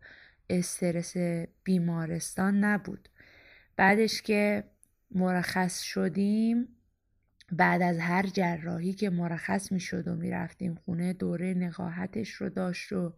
استرس 0.51 1.15
بیمارستان 1.65 2.65
نبود 2.65 3.09
بعدش 3.77 4.23
که 4.23 4.65
مرخص 5.11 5.83
شدیم 5.83 6.76
بعد 7.53 7.83
از 7.83 7.99
هر 7.99 8.27
جراحی 8.27 8.93
که 8.93 9.11
مرخص 9.11 9.73
می 9.73 9.81
شد 9.81 10.09
و 10.09 10.15
می 10.15 10.31
رفتیم 10.31 10.75
خونه 10.75 11.13
دوره 11.13 11.55
نقاهتش 11.55 12.31
رو 12.31 12.49
داشت 12.49 12.93
و 12.93 13.13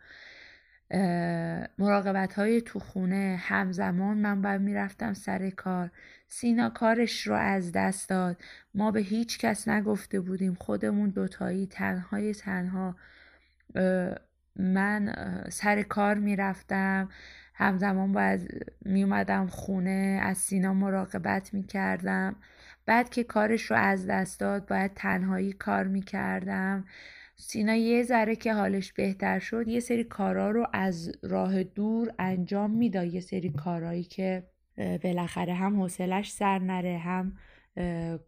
مراقبت 1.78 2.34
های 2.34 2.60
تو 2.60 2.78
خونه. 2.78 3.36
همزمان 3.40 4.16
من 4.18 4.42
باید 4.42 4.60
می‌رفتم 4.60 5.14
سر 5.14 5.50
کار. 5.50 5.90
سینا 6.26 6.70
کارش 6.70 7.26
رو 7.26 7.34
از 7.34 7.72
دست 7.72 8.08
داد. 8.08 8.42
ما 8.74 8.90
به 8.90 9.00
هیچ 9.00 9.38
کس 9.38 9.68
نگفته 9.68 10.20
بودیم. 10.20 10.54
خودمون 10.54 11.10
دوتایی 11.10 11.66
تنهای 11.66 12.34
تنها 12.34 12.96
من 14.56 15.14
سر 15.50 15.82
کار 15.82 16.14
می‌رفتم. 16.14 17.08
همزمان 17.54 18.12
باید 18.12 18.66
میومدم 18.84 19.46
خونه. 19.46 20.20
از 20.22 20.38
سینا 20.38 20.74
مراقبت 20.74 21.54
می‌کردم. 21.54 22.36
بعد 22.88 23.10
که 23.10 23.24
کارش 23.24 23.62
رو 23.62 23.76
از 23.76 24.06
دست 24.06 24.40
داد 24.40 24.68
باید 24.68 24.94
تنهایی 24.94 25.52
کار 25.52 25.84
می‌کردم. 25.84 26.84
سینا 27.36 27.74
یه 27.74 28.02
ذره 28.02 28.36
که 28.36 28.54
حالش 28.54 28.92
بهتر 28.92 29.38
شد 29.38 29.68
یه 29.68 29.80
سری 29.80 30.04
کارا 30.04 30.50
رو 30.50 30.66
از 30.72 31.12
راه 31.22 31.62
دور 31.62 32.12
انجام 32.18 32.70
می‌داد. 32.70 33.14
یه 33.14 33.20
سری 33.20 33.50
کارهایی 33.50 34.04
که 34.04 34.46
بالاخره 34.76 35.54
هم 35.54 35.80
حوصلش 35.80 36.32
سر 36.32 36.58
نره 36.58 36.98
هم 36.98 37.36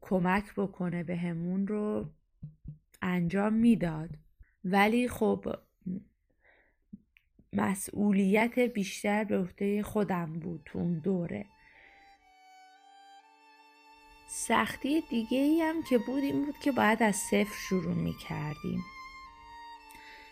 کمک 0.01 0.55
بکنه 0.57 1.03
به 1.03 1.17
همون 1.17 1.67
رو 1.67 2.11
انجام 3.03 3.53
می‌داد. 3.53 4.11
ولی 4.65 5.09
خب 5.09 5.55
مسئولیت 7.53 8.59
بیشتر 8.59 9.25
به 9.25 9.39
عهده 9.39 9.83
خودم 9.83 10.33
بود 10.33 10.63
تو 10.65 10.79
اون 10.79 10.99
دوره. 10.99 11.47
سختی 14.33 15.01
دیگه 15.01 15.39
ای 15.39 15.61
هم 15.61 15.83
که 15.83 15.99
بود 15.99 16.23
این 16.23 16.45
بود 16.45 16.59
که 16.59 16.73
باید 16.73 17.03
از 17.03 17.17
صفر 17.17 17.57
شروع 17.69 17.95
می 17.95 18.15
کردیم 18.29 18.85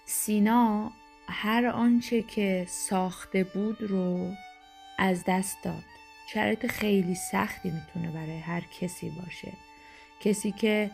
سینا 0.06 0.92
هر 1.28 1.66
آنچه 1.66 2.22
که 2.22 2.66
ساخته 2.68 3.44
بود 3.44 3.82
رو 3.82 4.30
از 4.98 5.24
دست 5.26 5.62
داد. 5.62 5.84
شرایط 6.32 6.66
خیلی 6.66 7.14
سختی 7.14 7.70
می‌تونه 7.70 8.10
برای 8.10 8.38
هر 8.38 8.60
کسی 8.80 9.10
باشه. 9.10 9.52
کسی 10.20 10.52
که 10.52 10.90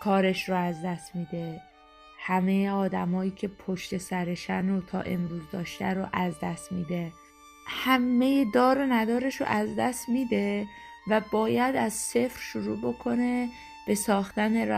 کارش 0.00 0.48
رو 0.48 0.56
از 0.56 0.82
دست 0.82 1.16
میده 1.16 1.60
همه 2.18 2.70
آدمایی 2.70 3.30
که 3.30 3.48
پشت 3.48 3.98
سرشن 3.98 4.70
و 4.70 4.80
تا 4.80 5.00
امروز 5.00 5.42
داشته 5.52 5.94
رو 5.94 6.06
از 6.12 6.40
دست 6.42 6.72
میده 6.72 7.12
همه 7.68 8.44
دار 8.54 8.78
و 8.78 8.86
ندارش 8.86 9.40
رو 9.40 9.46
از 9.46 9.76
دست 9.76 10.08
میده 10.08 10.66
و 11.08 11.20
باید 11.30 11.76
از 11.76 11.92
صفر 11.92 12.40
شروع 12.40 12.78
بکنه 12.78 13.48
به 13.86 13.94
ساختن 13.94 14.68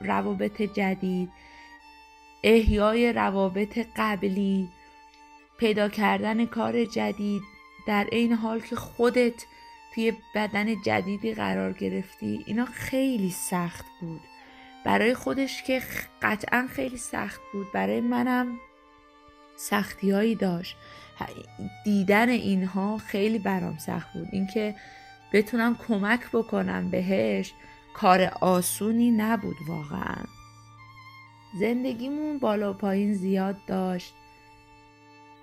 روابط 0.00 0.62
جدید. 0.62 1.30
احیای 2.42 3.12
روابط 3.12 3.86
قبلی 3.96 4.68
پیدا 5.58 5.88
کردن 5.88 6.46
کار 6.46 6.84
جدید 6.84 7.42
در 7.86 8.06
این 8.12 8.32
حال 8.32 8.60
که 8.60 8.76
خودت 8.76 9.44
توی 9.94 10.12
بدن 10.34 10.82
جدیدی 10.82 11.34
قرار 11.34 11.72
گرفتی 11.72 12.44
اینا 12.46 12.64
خیلی 12.64 13.30
سخت 13.30 13.84
بود. 14.00 14.20
برای 14.84 15.14
خودش 15.14 15.62
که 15.62 15.82
قطعا 16.22 16.68
خیلی 16.70 16.96
سخت 16.96 17.40
بود. 17.52 17.72
برای 17.72 18.00
منم 18.00 18.58
سختی 19.56 20.10
هایی 20.10 20.34
داشت 20.34 20.76
دیدن 21.84 22.28
اینها 22.28 22.98
خیلی 22.98 23.38
برام 23.38 23.78
سخت 23.78 24.12
بود. 24.12 24.28
اینکه 24.32 24.74
بتونم 25.32 25.76
کمک 25.88 26.20
بکنم 26.32 26.90
بهش 26.90 27.52
کار 27.94 28.22
آسونی 28.40 29.10
نبود 29.10 29.56
واقعا. 29.68 30.24
زندگیمون 31.60 32.38
بالا 32.38 32.72
پایین 32.72 33.14
زیاد 33.14 33.56
داشت. 33.66 34.14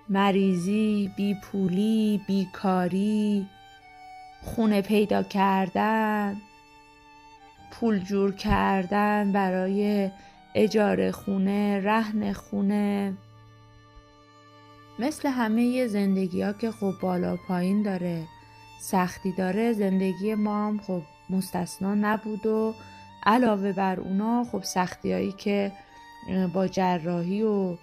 مریضی، 0.08 1.10
بیپولی، 1.16 2.20
بیکاری، 2.26 3.46
خونه 4.42 4.82
پیدا 4.82 5.22
کردن 5.22 6.36
پول 7.70 7.98
جور 7.98 8.34
کردن 8.34 9.32
برای 9.32 10.10
اجاره 10.54 11.12
خونه 11.12 11.80
رهن 11.84 12.32
خونه. 12.32 13.16
مثل 14.98 15.28
همه 15.28 15.86
زندگی 15.86 16.42
ها 16.42 16.52
که 16.52 16.70
خب 16.70 16.92
بالا 17.00 17.36
پایین 17.36 17.82
داره 17.82 18.26
سختی 18.80 19.32
داره 19.32 19.72
زندگی 19.72 20.34
ما 20.34 20.66
هم 20.66 20.78
خب 20.78 21.02
مستثنا 21.30 21.94
نبود 21.94 22.46
و 22.46 22.74
علاوه 23.26 23.72
بر 23.72 24.00
اونا 24.00 24.44
خب 24.52 24.62
سختی 24.62 25.12
هایی 25.12 25.32
که 25.32 25.72
با 26.52 26.68
جراحی 26.68 27.42
و 27.42 27.76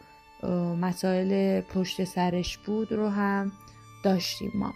مسائل 0.79 1.61
پشت 1.61 2.03
سرش 2.03 2.57
بود 2.57 2.91
رو 2.91 3.09
هم 3.09 3.51
داشتیم 4.03 4.51
ما. 4.55 4.73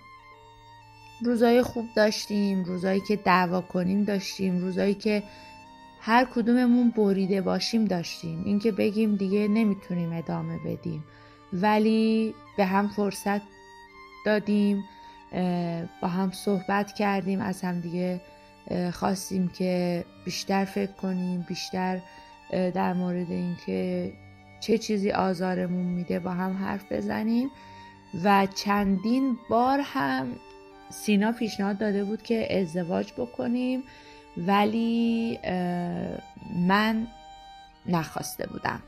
روزای 1.26 1.62
خوب 1.62 1.86
داشتیم 1.96 2.64
روزایی 2.64 3.02
که 3.08 3.16
دعوا 3.16 3.62
کنیم 3.62 4.04
داشتیم 4.04 4.58
روزایی 4.58 4.94
که 4.94 5.24
هر 6.02 6.26
کدوممون 6.26 6.90
بریده 6.90 7.42
باشیم 7.42 7.86
داشتیم. 7.86 8.44
اینکه 8.46 8.72
بگیم 8.72 9.16
دیگه 9.16 9.48
نمی‌تونیم 9.48 10.14
ادامه 10.14 10.58
بدیم. 10.66 11.04
ولی 11.54 12.34
به 12.58 12.66
هم 12.66 12.88
فرصت 12.88 13.42
دادیم. 14.26 14.84
با 16.02 16.08
هم 16.08 16.32
صحبت 16.32 16.94
کردیم 16.94 17.42
از 17.42 17.62
هم 17.62 17.80
دیگه 17.80 18.22
خواستیم 18.94 19.48
که 19.48 20.06
بیشتر 20.26 20.66
فکر 20.66 20.92
کنیم 20.92 21.46
بیشتر 21.48 22.00
در 22.52 22.94
مورد 22.94 23.32
اینکه 23.32 24.12
چه 24.60 24.78
چیزی 24.78 25.12
آزارمون 25.12 25.86
میده 25.86 26.20
با 26.20 26.32
هم 26.32 26.58
حرف 26.58 26.92
بزنیم. 26.92 27.50
و 28.24 28.48
چندین 28.56 29.38
بار 29.50 29.80
هم 29.84 30.28
سینا 30.90 31.32
پیشنهاد 31.32 31.78
داده 31.78 32.04
بود 32.04 32.22
که 32.22 32.60
ازدواج 32.60 33.14
بکنیم 33.18 33.84
ولی 34.38 35.40
من 36.56 37.08
نخواسته 37.86 38.48
بودم. 38.48 38.82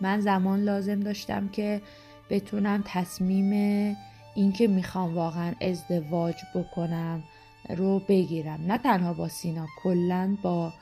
من 0.00 0.20
زمان 0.20 0.60
لازم 0.60 1.00
داشتم 1.00 1.48
که 1.48 1.82
بتونم 2.30 2.84
تصمیم 2.86 3.96
اینکه 4.34 4.66
می‌خوام 4.66 5.14
واقعا 5.14 5.54
ازدواج 5.60 6.36
بکنم 6.54 7.22
رو 7.68 7.98
بگیرم. 7.98 8.60
نه 8.66 8.78
تنها 8.78 9.12
با 9.12 9.28
سینا 9.28 9.66
کلا 9.82 10.36
با 10.42 10.72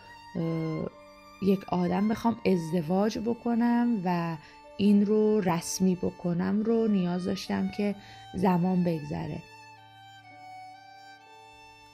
یک 1.42 1.64
آدم 1.68 2.08
بخوام 2.08 2.36
ازدواج 2.46 3.18
بکنم 3.18 4.00
و 4.04 4.36
این 4.76 5.06
رو 5.06 5.40
رسمی 5.40 5.94
بکنم 5.94 6.62
رو 6.62 6.88
نیاز 6.88 7.24
داشتم 7.24 7.70
که 7.76 7.94
زمان 8.34 8.84
بگذره. 8.84 9.42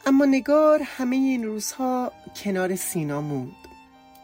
اما 0.06 0.24
نگار 0.24 0.80
همه 0.84 1.16
این 1.16 1.44
روزها 1.44 2.12
کنار 2.44 2.76
سینا 2.76 3.20
موند. 3.20 3.52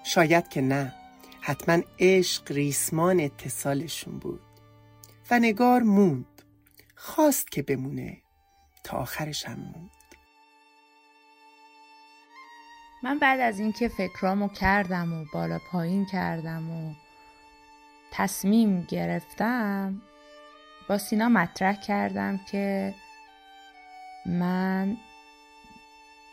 شاید 0.04 0.48
که 0.48 0.60
نه 0.60 0.92
حتما 1.40 1.82
عشق 1.98 2.52
ریسمان 2.52 3.20
اتصالشون 3.20 4.18
بود. 4.18 4.40
و 5.30 5.38
نگار 5.38 5.82
موند. 5.82 6.31
خواست 7.04 7.52
که 7.52 7.62
بمونه. 7.62 8.22
تا 8.84 8.96
آخرش 8.96 9.46
هم 9.46 9.60
موند. 9.60 9.90
من 13.02 13.18
بعد 13.18 13.40
از 13.40 13.60
اینکه 13.60 13.88
فکرامو 13.88 14.48
کردم 14.48 15.12
و 15.12 15.24
بالا 15.32 15.58
پایین 15.70 16.06
کردم 16.06 16.70
و 16.70 16.94
تصمیم 18.12 18.82
گرفتم 18.82 20.02
با 20.88 20.98
سینا 20.98 21.28
مطرح 21.28 21.80
کردم 21.80 22.40
که 22.50 22.94
من 24.26 24.96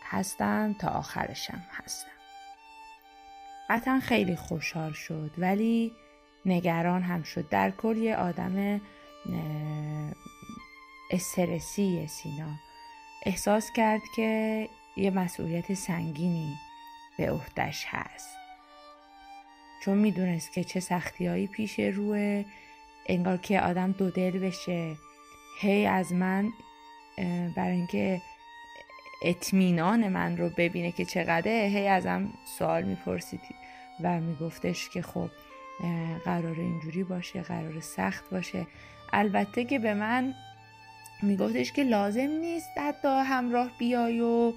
هستم 0.03 0.75
تا 0.79 0.87
آخرشم 0.87 1.63
هستم. 1.71 2.11
قطعا 3.69 3.99
خیلی 3.99 4.35
خوشحال 4.35 4.91
شد 4.91 5.31
ولی 5.37 5.91
نگران 6.45 7.01
هم 7.01 7.23
شد. 7.23 7.49
در 7.49 7.71
کل 7.71 7.97
یه 7.97 8.15
آدم 8.15 8.81
استرسی 11.09 12.07
سینا. 12.07 12.49
احساس 13.25 13.71
کرد 13.71 14.01
که 14.15 14.69
یه 14.97 15.11
مسئولیت 15.11 15.73
سنگینی 15.73 16.55
به 17.17 17.31
عهدش 17.31 17.85
هست. 17.87 18.29
چون 19.83 19.97
می‌دونست 19.97 20.53
که 20.53 20.63
چه 20.63 20.79
سختیهایی 20.79 21.47
پیش 21.47 21.79
روی 21.79 22.45
انگار 23.05 23.37
که 23.37 23.61
آدم 23.61 23.91
دو 23.91 24.09
دل 24.09 24.39
بشه. 24.39 24.95
هی 25.61 25.85
از 25.85 26.13
من 26.13 26.49
برای 27.55 27.75
اینکه 27.75 28.21
اطمینان 29.23 30.07
من 30.07 30.37
رو 30.37 30.49
ببینه 30.49 30.91
که 30.91 31.05
چقدره 31.05 31.71
هی 31.73 31.87
ازم 31.87 32.33
سوال 32.57 32.83
می‌پرسید 32.83 33.41
و 34.03 34.19
میگفتش 34.19 34.89
که 34.89 35.01
خب 35.01 35.29
قرار 36.25 36.59
اینجوری 36.59 37.03
باشه 37.03 37.41
قرار 37.41 37.79
سخت 37.79 38.29
باشه. 38.29 38.67
البته 39.13 39.65
که 39.65 39.79
به 39.79 39.93
من 39.93 40.33
میگفتش 41.21 41.71
که 41.71 41.83
لازم 41.83 42.27
نیست 42.27 42.69
حتی 42.77 43.07
همراه 43.07 43.71
بیای 43.79 44.21
و 44.21 44.53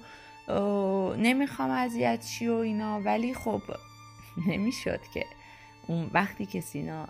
نمی‌خوام 1.15 1.71
اذیت 1.71 2.25
چی 2.25 2.47
و 2.47 2.53
اینا. 2.53 3.01
ولی 3.01 3.33
خب 3.33 3.61
نمی‌شد 4.49 4.99
که. 5.13 5.25
اون 5.87 6.09
وقتی 6.13 6.45
که 6.45 6.61
سینا 6.61 7.07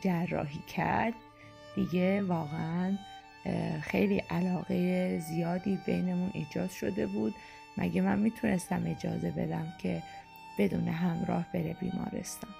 جراحی 0.00 0.62
کرد 0.76 1.14
دیگه 1.74 2.22
واقعا 2.22 2.98
خیلی 3.82 4.18
علاقه 4.18 5.18
زیادی 5.18 5.78
بینمون 5.86 6.30
ایجاد 6.34 6.70
شده 6.70 7.06
بود. 7.06 7.34
مگه 7.76 8.00
من 8.00 8.18
می‌تونستم 8.18 8.82
اجازه 8.86 9.30
بدم 9.30 9.72
که 9.82 10.02
بدون 10.58 10.88
همراه 10.88 11.46
بره 11.54 11.76
بیمارستان؟ 11.80 12.50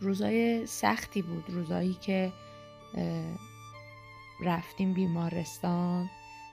روزای 0.00 0.66
سختی 0.66 1.22
بود. 1.22 1.44
روزایی 1.48 1.94
که 1.94 2.32
رفتیم 4.40 4.92
بیمارستان. 4.92 6.10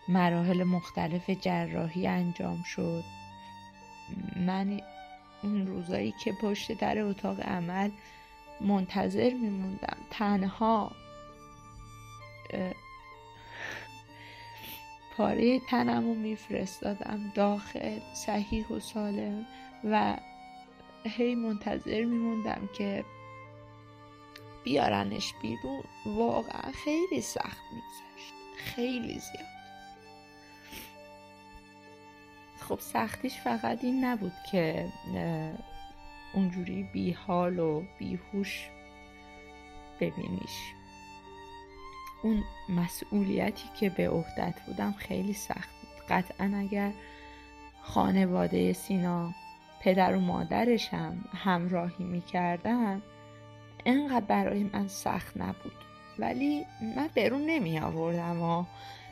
مراحل 0.08 0.64
مختلف 0.64 1.30
جراحی 1.30 2.08
انجام 2.08 2.64
شد. 2.64 3.04
من 4.36 4.82
اون 5.44 5.68
روزایی 5.68 6.14
که 6.24 6.34
پشت 6.42 6.72
در 6.72 7.00
اتاق 7.00 7.40
عمل 7.40 7.90
منتظر 8.62 9.34
میموندم. 9.34 9.98
تنها. 10.12 10.92
پاره 15.18 15.60
تنم 15.60 16.08
رو 16.08 16.14
میفرستادم 16.14 17.32
داخل 17.36 18.00
صحیح 18.14 18.68
و 18.68 18.80
سالم 18.80 19.46
و 19.84 20.18
هی 21.04 21.36
منتظر 21.36 22.04
میموندم 22.04 22.70
که 22.78 23.06
بیارنش 24.64 25.34
بیرون 25.42 25.84
واقعا 26.06 26.72
خیلی 26.72 27.22
سخت 27.22 27.62
میگذشت. 27.74 28.34
خیلی 28.58 29.20
زیاد. 29.20 29.52
خب 32.60 32.80
سختیش 32.80 33.38
فقط 33.38 33.84
این 33.84 34.06
نبود 34.06 34.34
که 34.52 34.90
اونجوری 36.34 36.84
بیحال 36.84 37.60
و 37.60 37.84
بیهوش 38.00 38.70
ببینیش. 40.00 40.74
اون 42.24 42.44
مسئولیتی 42.70 43.70
که 43.80 43.90
به 43.90 44.10
عهدت 44.10 44.62
بودم 44.66 44.92
خیلی 44.92 45.34
سخت 45.34 45.70
بود. 45.82 46.06
قطعا 46.10 46.54
اگر 46.56 46.92
خانواده 47.82 48.74
سینا 48.74 49.34
پدر 49.82 50.16
و 50.16 50.20
مادرش 50.20 50.90
هم 50.90 51.26
همراهی 51.34 52.06
می‌کردن 52.06 53.02
انقدر 53.86 54.26
برای 54.26 54.64
من 54.64 54.88
سخت 54.88 55.38
نبود. 55.38 55.76
ولی 56.20 56.66
من 56.96 57.10
برون 57.16 57.42
نمی 57.46 57.80
آوردم 57.80 58.42
و 58.42 58.66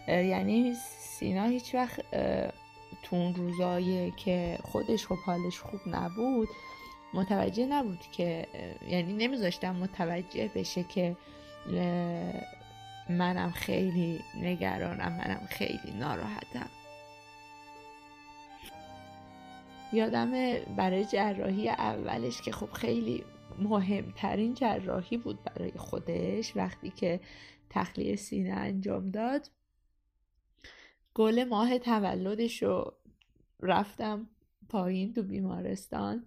یعنی 0.08 0.74
سینا 1.00 1.44
هیچ 1.44 1.76
وقت 1.76 2.02
تو 3.04 3.16
اون 3.16 3.36
روزایی 3.36 4.12
که 4.12 4.60
خودش 4.64 5.08
خب 5.08 5.18
حالش 5.18 5.60
خوب 5.60 5.80
نبود 5.88 6.48
متوجه 7.14 7.66
نبود 7.66 8.00
که 8.12 8.48
یعنی 8.90 9.14
نمیذاشتم 9.14 9.76
متوجه 9.76 10.52
بشه 10.56 10.84
که 10.84 11.16
منم 13.10 13.52
خیلی 13.52 14.20
نگرانم 14.36 15.12
منم 15.12 15.48
خیلی 15.50 15.92
ناراحتم. 16.00 16.70
یادم 19.94 20.32
برای 20.78 21.06
جراحی 21.06 21.70
اولش 21.70 22.42
که 22.42 22.52
خب 22.52 22.72
خیلی 22.72 23.24
مهمترین 23.60 24.54
جراحی 24.54 25.18
بود 25.18 25.44
برای 25.44 25.72
خودش 25.72 26.58
وقتی 26.58 26.90
که 26.90 27.20
تخلیه 27.70 28.16
سینه 28.16 28.54
انجام 28.54 29.12
داد. 29.12 29.50
گل 31.14 31.44
ماه 31.44 31.78
تولدش 31.78 32.64
رو 32.64 32.94
رفتم 33.60 34.30
پایین 34.70 35.14
تو 35.14 35.24
بیمارستان. 35.24 36.26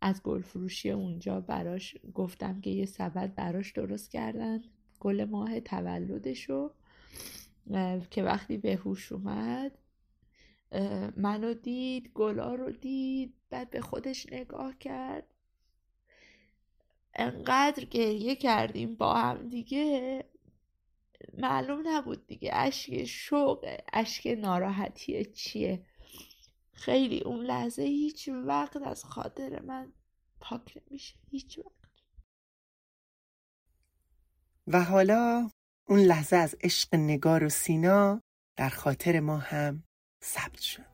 از 0.00 0.22
گل 0.22 0.42
فروشی 0.42 0.90
اونجا 0.90 1.40
براش 1.40 1.96
گفتم 2.14 2.60
که 2.60 2.70
یه 2.70 2.86
سبد 2.86 3.34
براش 3.34 3.72
درست 3.72 4.10
کردن. 4.10 4.62
گل 5.00 5.24
ماه 5.24 5.60
تولدشو 5.60 6.70
که 8.10 8.22
وقتی 8.22 8.58
به 8.58 8.76
هوش 8.76 9.12
اومد 9.12 9.78
منو 11.16 11.54
دید 11.54 12.10
گلا 12.14 12.54
رو 12.54 12.70
دید 12.70 13.34
بعد 13.50 13.70
به 13.70 13.80
خودش 13.80 14.32
نگاه 14.32 14.78
کرد. 14.78 15.29
انقدر 17.14 17.84
گریه 17.84 18.36
کردیم 18.36 18.94
با 18.94 19.14
هم 19.14 19.48
دیگه 19.48 20.24
معلوم 21.38 21.82
نبود 21.88 22.26
دیگه 22.26 22.50
اشک 22.52 23.04
شوق 23.04 23.76
اشک 23.92 24.26
ناراحتی 24.26 25.24
چیه. 25.24 25.86
خیلی 26.72 27.20
اون 27.20 27.44
لحظه 27.44 27.82
هیچ 27.82 28.28
وقت 28.28 28.76
از 28.76 29.04
خاطر 29.04 29.62
من 29.62 29.92
پاک 30.40 30.78
نمیشه 30.90 31.14
هیچ 31.30 31.58
وقت. 31.58 31.80
و 34.66 34.84
حالا 34.84 35.50
اون 35.88 36.00
لحظه 36.00 36.36
از 36.36 36.56
عشق 36.60 36.94
نگار 36.94 37.44
و 37.44 37.48
سینا 37.48 38.22
در 38.56 38.68
خاطر 38.68 39.20
ما 39.20 39.38
هم 39.38 39.84
ثبت 40.24 40.60
شد. 40.60 40.89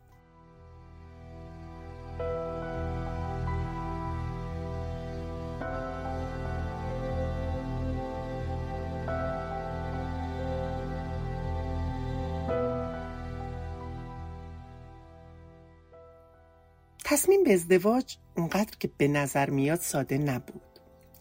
تصمیم 17.09 17.45
به 17.45 17.53
ازدواج 17.53 18.17
اونقدر 18.37 18.77
که 18.81 18.91
به 18.99 19.09
نظر 19.09 19.51
میاد 19.51 19.81
ساده 19.81 20.19
نبود. 20.19 20.63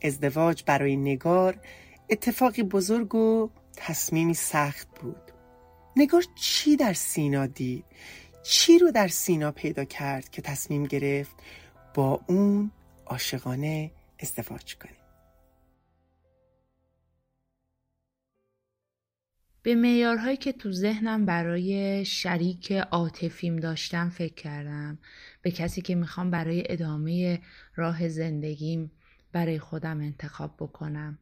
ازدواج 0.01 0.63
برای 0.65 0.95
نگار 0.95 1.57
اتفاقی 2.09 2.63
بزرگ 2.63 3.15
و 3.15 3.49
تصمیمی 3.75 4.33
سخت 4.33 4.87
بود. 5.01 5.31
نگار 5.95 6.23
چی 6.35 6.75
در 6.75 6.93
سینا 6.93 7.45
دید؟ 7.45 7.85
چی 8.43 8.79
رو 8.79 8.91
در 8.91 9.07
سینا 9.07 9.51
پیدا 9.51 9.83
کرد 9.83 10.29
که 10.29 10.41
تصمیم 10.41 10.83
گرفت 10.83 11.35
با 11.93 12.21
اون 12.27 12.71
عاشقانه 13.05 13.91
ازدواج 14.19 14.75
کنه؟ 14.75 15.04
به 19.65 19.75
معیارهایی 19.75 20.37
که 20.37 20.51
تو 20.51 20.71
ذهنم 20.71 21.25
برای 21.25 22.05
شریک 22.05 22.71
عاطفیم 22.71 23.55
داشتم 23.55 24.09
فکر 24.09 24.33
کردم. 24.33 24.99
به 25.41 25.51
کسی 25.51 25.81
که 25.81 25.95
می‌خوام 25.95 26.31
برای 26.31 26.63
ادامه 26.69 27.39
راه 27.75 28.09
زندگیم 28.09 28.91
برای 29.31 29.59
خودم 29.59 29.99
انتخاب 29.99 30.55
بکنم. 30.59 31.19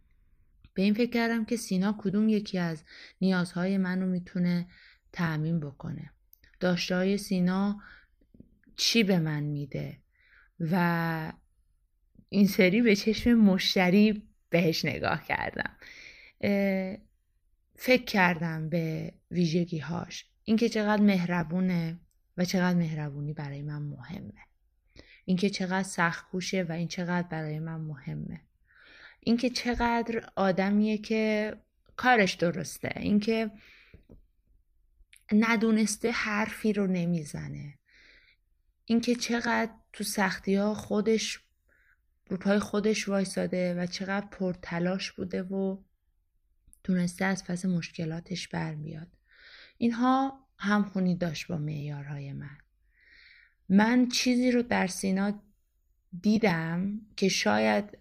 به 0.73 0.82
این 0.82 0.93
فکر 0.93 1.10
کردم 1.10 1.45
که 1.45 1.58
سینا 1.58 1.95
کدوم 1.99 2.29
یکی 2.29 2.58
از 2.58 2.84
نیازهای 3.21 3.77
منو 3.77 4.06
می‌تونه 4.06 4.67
تعمین 5.12 5.60
بکنه. 5.60 6.12
داشته 6.60 6.95
های 6.95 7.17
سینا 7.17 7.79
چی 8.75 9.03
به 9.03 9.19
من 9.19 9.43
میده؟ 9.43 9.97
و 10.60 11.34
این 12.29 12.47
سری 12.47 12.82
به 12.82 12.95
چشم 12.95 13.34
مشتری 13.34 14.23
بهش 14.49 14.86
نگاه 14.86 15.23
کردم. 15.27 15.77
فکر 17.85 18.03
کردم 18.03 18.69
به 18.69 19.13
ویژگی 19.31 19.79
هاش 19.79 20.25
اینکه 20.43 20.69
چقدر 20.69 21.01
مهربونه 21.01 21.99
و 22.37 22.45
چقدر 22.45 22.77
مهربونی 22.77 23.33
برای 23.33 23.61
من 23.61 23.81
مهمه. 23.81 24.33
اینکه 25.25 25.49
چقدر 25.49 25.83
سخت 25.83 26.25
و 26.33 26.71
این 26.71 26.87
چقدر 26.87 27.27
برای 27.27 27.59
من 27.59 27.75
مهمه. 27.75 28.41
اینکه 29.19 29.49
چقدر 29.49 30.29
آدمیه 30.35 30.97
که 30.97 31.53
کارش 31.95 32.33
درسته. 32.33 32.91
اینکه 32.95 33.51
ندونسته 35.31 36.11
حرفی 36.11 36.73
رو 36.73 36.87
نمی‌زنه. 36.87 37.79
اینکه 38.85 39.15
چقدر 39.15 39.71
تو 39.93 40.03
سختی 40.03 40.55
ها 40.55 40.73
خودش 40.73 41.39
رو 42.29 42.37
پای 42.37 42.59
خودش 42.59 43.09
وایساده 43.09 43.75
و 43.75 43.85
چقدر 43.85 44.25
پرتلاش 44.25 45.11
بوده 45.11 45.43
و 45.43 45.77
تونسته 46.83 47.25
از 47.25 47.43
پس 47.43 47.65
مشکلاتش 47.65 48.47
برمیاد. 48.47 49.07
اینها 49.77 50.39
همخونی 50.57 51.15
داشت 51.15 51.47
با 51.47 51.57
معیارهای 51.57 52.33
من. 52.33 52.57
من 53.69 54.07
چیزی 54.07 54.51
رو 54.51 54.61
در 54.61 54.87
سینا 54.87 55.41
دیدم 56.21 57.01
که 57.15 57.29
شاید 57.29 57.97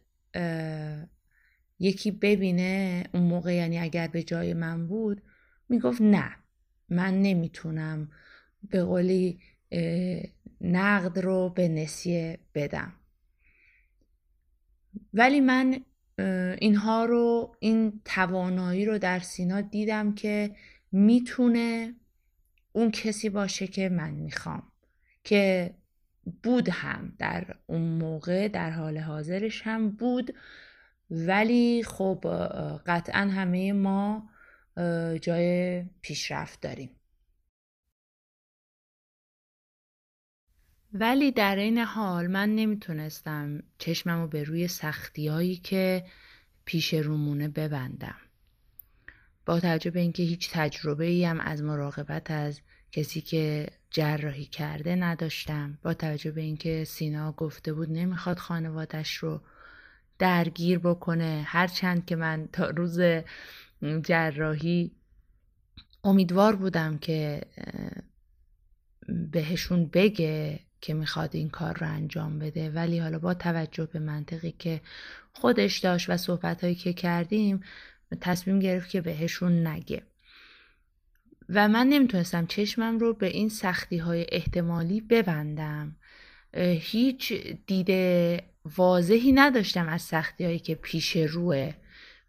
یکی 1.78 2.10
ببینه 2.10 3.04
اون 3.14 3.22
موقع 3.22 3.54
یعنی 3.54 3.78
اگر 3.78 4.08
به 4.08 4.22
جای 4.22 4.54
من 4.54 4.86
بود 4.86 5.22
می‌گفت 5.68 6.00
نه 6.00 6.36
من 6.88 7.22
نمی‌تونم 7.22 8.10
به 8.70 8.84
قولی 8.84 9.40
نقد 10.60 11.18
رو 11.18 11.48
به 11.48 11.68
نسیه 11.68 12.38
بدم. 12.54 12.92
ولی 15.14 15.40
من 15.40 15.80
اینها 16.58 17.04
رو 17.04 17.56
این 17.60 18.00
توانایی 18.04 18.84
رو 18.84 18.98
در 18.98 19.18
سینا 19.18 19.60
دیدم 19.60 20.14
که 20.14 20.56
می‌تونه 20.92 21.94
اون 22.72 22.90
کسی 22.90 23.28
باشه 23.28 23.66
که 23.66 23.88
من 23.88 24.10
می‌خوام 24.10 24.62
که 25.24 25.74
بود 26.42 26.68
هم 26.68 27.12
در 27.18 27.56
اون 27.66 27.82
موقع 27.82 28.48
در 28.48 28.70
حال 28.70 28.98
حاضرش 28.98 29.62
هم 29.64 29.90
بود. 29.90 30.34
ولی 31.10 31.82
خب 31.82 32.24
قطعا 32.86 33.20
همه 33.20 33.72
ما 33.72 34.28
جای 35.20 35.82
پیشرفت 36.02 36.60
داریم. 36.60 36.90
ولی 40.94 41.32
در 41.32 41.56
این 41.56 41.78
حال 41.78 42.26
من 42.26 42.54
نمی‌تونستم 42.54 43.62
چشممو 43.78 44.26
به 44.26 44.44
روی 44.44 44.68
سختیایی 44.68 45.56
که 45.56 46.04
پیش 46.64 46.94
رومونه 46.94 47.48
ببندم. 47.48 48.16
با 49.46 49.60
توجه 49.60 49.90
به 49.90 50.00
اینکه 50.00 50.22
هیچ 50.22 50.50
تجربه 50.52 51.04
ای 51.04 51.24
هم 51.24 51.40
از 51.40 51.62
مراقبت 51.62 52.30
از 52.30 52.60
کسی 52.92 53.20
که 53.20 53.66
جراحی 53.90 54.44
کرده 54.44 54.94
نداشتم 54.94 55.78
با 55.82 55.94
توجه 55.94 56.30
به 56.30 56.40
اینکه 56.40 56.84
سینا 56.84 57.32
گفته 57.32 57.72
بود 57.72 57.90
نمی‌خواد 57.90 58.38
خانوادش 58.38 59.14
رو 59.14 59.40
درگیر 60.18 60.78
بکنه 60.78 61.42
هرچند 61.46 62.06
که 62.06 62.16
من 62.16 62.48
تا 62.52 62.70
روز 62.70 63.00
جراحی 64.02 64.90
امیدوار 66.04 66.56
بودم 66.56 66.98
که 66.98 67.40
بهشون 69.32 69.86
بگه 69.86 70.60
که 70.82 70.94
می‌خواد 70.94 71.36
این 71.36 71.50
کار 71.50 71.78
رو 71.78 71.86
انجام 71.88 72.38
بده. 72.38 72.70
ولی 72.70 72.98
حالا 72.98 73.18
با 73.18 73.34
توجه 73.34 73.86
به 73.86 73.98
منطقی 73.98 74.54
که 74.58 74.80
خودش 75.32 75.78
داشت 75.78 76.10
و 76.10 76.16
صحبت 76.16 76.64
هایی 76.64 76.74
که 76.74 76.92
کردیم 76.92 77.62
تصمیم 78.20 78.58
گرفت 78.58 78.90
که 78.90 79.00
بهشون 79.00 79.66
نگه. 79.66 80.02
و 81.48 81.68
من 81.68 81.86
نمی‌تونستم 81.86 82.46
چشمم 82.46 82.98
رو 82.98 83.14
به 83.14 83.26
این 83.26 83.48
سختی 83.48 83.96
های 83.96 84.26
احتمالی 84.32 85.00
ببندم. 85.00 85.96
هیچ 86.80 87.32
دیده 87.66 88.42
واضحی 88.76 89.32
نداشتم 89.32 89.88
از 89.88 90.02
سختی 90.02 90.44
هایی 90.44 90.58
که 90.58 90.74
پیش 90.74 91.16
روه. 91.16 91.74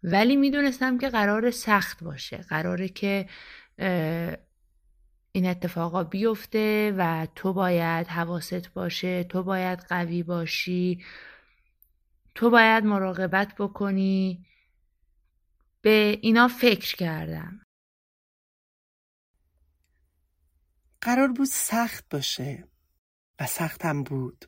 ولی 0.02 0.36
می‌دونستم 0.36 0.98
که 0.98 1.08
قرار 1.08 1.50
سخت 1.50 2.04
باشه. 2.04 2.36
قراره 2.36 2.88
که 2.88 3.26
این 5.36 5.46
اتفاقا 5.46 6.04
بیفته 6.04 6.94
و 6.98 7.26
تو 7.34 7.52
باید 7.52 8.06
حواست 8.06 8.72
باشه 8.72 9.24
تو 9.24 9.42
باید 9.42 9.78
قوی 9.78 10.22
باشی 10.22 11.04
تو 12.34 12.50
باید 12.50 12.84
مراقبت 12.84 13.54
بکنی. 13.58 14.46
به 15.82 16.18
اینا 16.22 16.48
فکر 16.48 16.96
کردم. 16.96 17.60
قرار 21.00 21.32
بود 21.32 21.46
سخت 21.46 22.08
باشه 22.10 22.68
و 23.40 23.46
سختم 23.46 24.02
بود. 24.02 24.44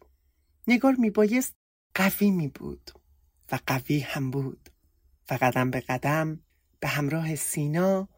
نگار 0.68 0.94
میبایست 0.98 1.56
قوی 1.94 2.30
می 2.30 2.48
بود 2.48 2.90
و 3.52 3.58
قوی 3.66 4.00
هم 4.00 4.30
بود 4.30 4.68
و 5.30 5.38
قدم 5.40 5.70
به 5.70 5.80
قدم 5.80 6.40
به 6.80 6.88
همراه 6.88 7.34
سینا 7.34 8.08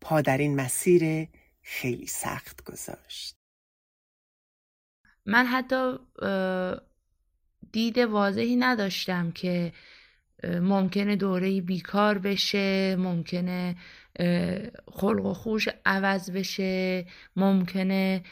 پا 0.00 0.20
در 0.20 0.48
مسیر 0.48 1.28
خیلی 1.62 2.06
سخت 2.06 2.64
گذاشت. 2.64 3.36
من 5.26 5.46
حتی 5.46 5.98
دید 7.72 7.98
واضحی 7.98 8.56
نداشتم 8.56 9.30
که 9.30 9.72
ممکنه 10.44 11.16
دوره 11.16 11.60
بیکار 11.60 12.18
بشه 12.18 12.96
ممکنه 12.96 13.76
خلق 14.92 15.26
و 15.26 15.34
خوش 15.34 15.68
عوض 15.86 16.30
بشه 16.30 17.06
ممکنه 17.36 18.22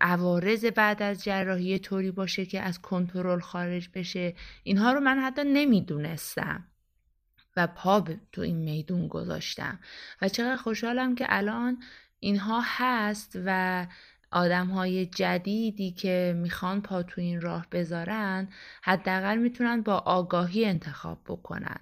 عوارض 0.00 0.64
بعد 0.64 1.02
از 1.02 1.24
جراحی 1.24 1.78
طوری 1.78 2.10
باشه 2.10 2.46
که 2.46 2.60
از 2.60 2.80
کنترل 2.80 3.40
خارج 3.40 3.88
بشه. 3.94 4.34
اینها 4.62 4.92
رو 4.92 5.00
من 5.00 5.18
حتی 5.18 5.42
نمی‌دونستم 5.44 6.64
و 7.56 7.66
پا 7.66 8.04
تو 8.32 8.40
این 8.40 8.56
میدون 8.56 9.08
گذاشتم. 9.08 9.80
و 10.22 10.28
چقدر 10.28 10.56
خوشحالم 10.56 11.14
که 11.14 11.26
الان 11.28 11.82
اینها 12.24 12.62
هست 12.64 13.38
و 13.44 13.86
آدم 14.32 14.66
های 14.66 15.06
جدیدی 15.06 15.92
که 15.92 16.34
می‌خوان 16.36 16.82
پا 16.82 17.02
تو 17.02 17.20
این 17.20 17.40
راه 17.40 17.66
بذارن 17.72 18.48
حداقل 18.82 19.38
می‌تونن 19.38 19.82
با 19.82 19.94
آگاهی 19.94 20.64
انتخاب 20.64 21.20
بکنن. 21.26 21.80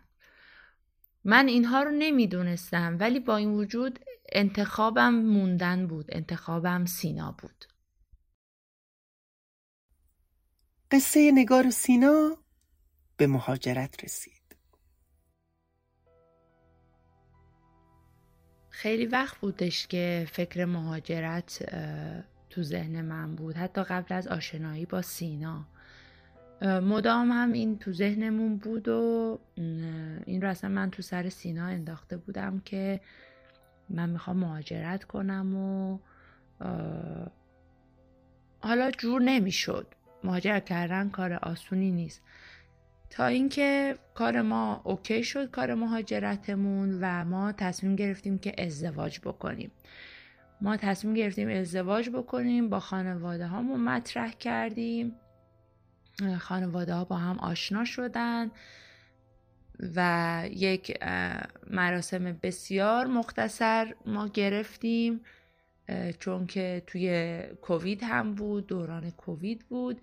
من 1.25 1.49
اینها 1.49 1.83
رو 1.83 1.91
نمی‌دونستم 1.91 2.97
ولی 3.01 3.21
با 3.21 3.37
این 3.37 3.51
وجود 3.51 3.99
انتخابم 4.33 5.15
موندن 5.15 5.87
بود 5.87 6.07
انتخابم 6.09 6.85
سینا 6.85 7.33
بود. 7.39 7.65
قصه 10.91 11.33
نگار 11.35 11.67
و 11.67 11.71
سینا 11.71 12.37
به 13.17 13.27
مهاجرت 13.27 14.05
رسید. 14.05 14.42
خیلی 18.83 19.07
وقت 19.07 19.39
بودش 19.39 19.87
که 19.87 20.27
فکر 20.33 20.65
مهاجرت 20.65 21.75
تو 22.51 22.63
ذهن 22.63 23.01
من 23.01 23.35
بود. 23.35 23.57
حتی 23.57 23.83
قبل 23.83 24.15
از 24.15 24.29
آشنایی 24.29 24.87
با 24.87 25.03
سینا. 25.03 25.65
مدام 26.63 27.31
هم 27.31 27.53
این 27.53 27.79
تو 27.79 27.93
ذهنمون 27.93 28.57
بود 28.57 28.89
و 28.89 29.39
این 30.27 30.43
رو 30.43 30.49
اصلا 30.49 30.71
من 30.71 30.91
تو 30.91 31.03
سر 31.03 31.29
سینا 31.29 31.67
انداخته 31.67 32.17
بودم 32.17 32.63
که 32.65 33.01
من 33.91 34.11
می‌خوام 34.11 34.37
مهاجرت 34.37 35.05
کنم 35.05 35.57
و 35.57 35.99
حالا 38.61 38.91
جور 38.91 39.23
نمی‌شد. 39.23 39.87
مهاجرت 40.25 40.65
کردن 40.65 41.09
کار 41.09 41.33
آسونی 41.33 41.91
نیست. 41.91 42.23
تا 43.13 43.27
اینکه 43.27 43.99
کار 44.15 44.43
ما 44.43 44.81
اوکی 44.85 45.25
شد 45.25 45.51
کار 45.51 45.75
مهاجرتمون 45.75 46.99
و 47.01 47.25
ما 47.25 47.53
تصمیم 47.53 47.97
گرفتیم 47.97 48.39
که 48.39 48.55
ازدواج 48.59 49.21
بکنیم. 49.21 49.71
ما 50.61 50.77
تصمیم 50.77 51.15
گرفتیم 51.15 51.49
ازدواج 51.49 52.11
بکنیم 52.11 52.69
با 52.69 52.81
خانواده 52.81 53.47
هامون 53.47 53.81
مطرح 53.81 54.33
کردیم. 54.33 55.15
خانواده 56.39 56.95
ها 56.95 57.05
با 57.05 57.17
هم 57.17 57.39
آشنا 57.39 57.85
شدن 57.85 58.51
و 59.97 60.45
یک 60.51 60.99
مراسم 61.71 62.39
بسیار 62.43 63.07
مختصر 63.07 63.95
ما 64.07 64.29
گرفتیم 64.29 65.21
چون 66.19 66.47
که 66.47 66.83
توی 66.87 67.41
کووید 67.63 68.03
هم 68.03 68.35
بود 68.35 68.67
دوران 68.67 69.11
کووید 69.11 69.65
بود 69.69 70.01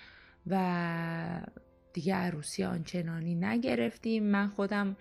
و 0.48 1.42
دیگه 1.94 2.16
عروسی 2.16 2.64
آنچنانی 2.64 3.36
نگرفتیم. 3.36 4.24
من 4.24 4.48
خودم 4.48 4.98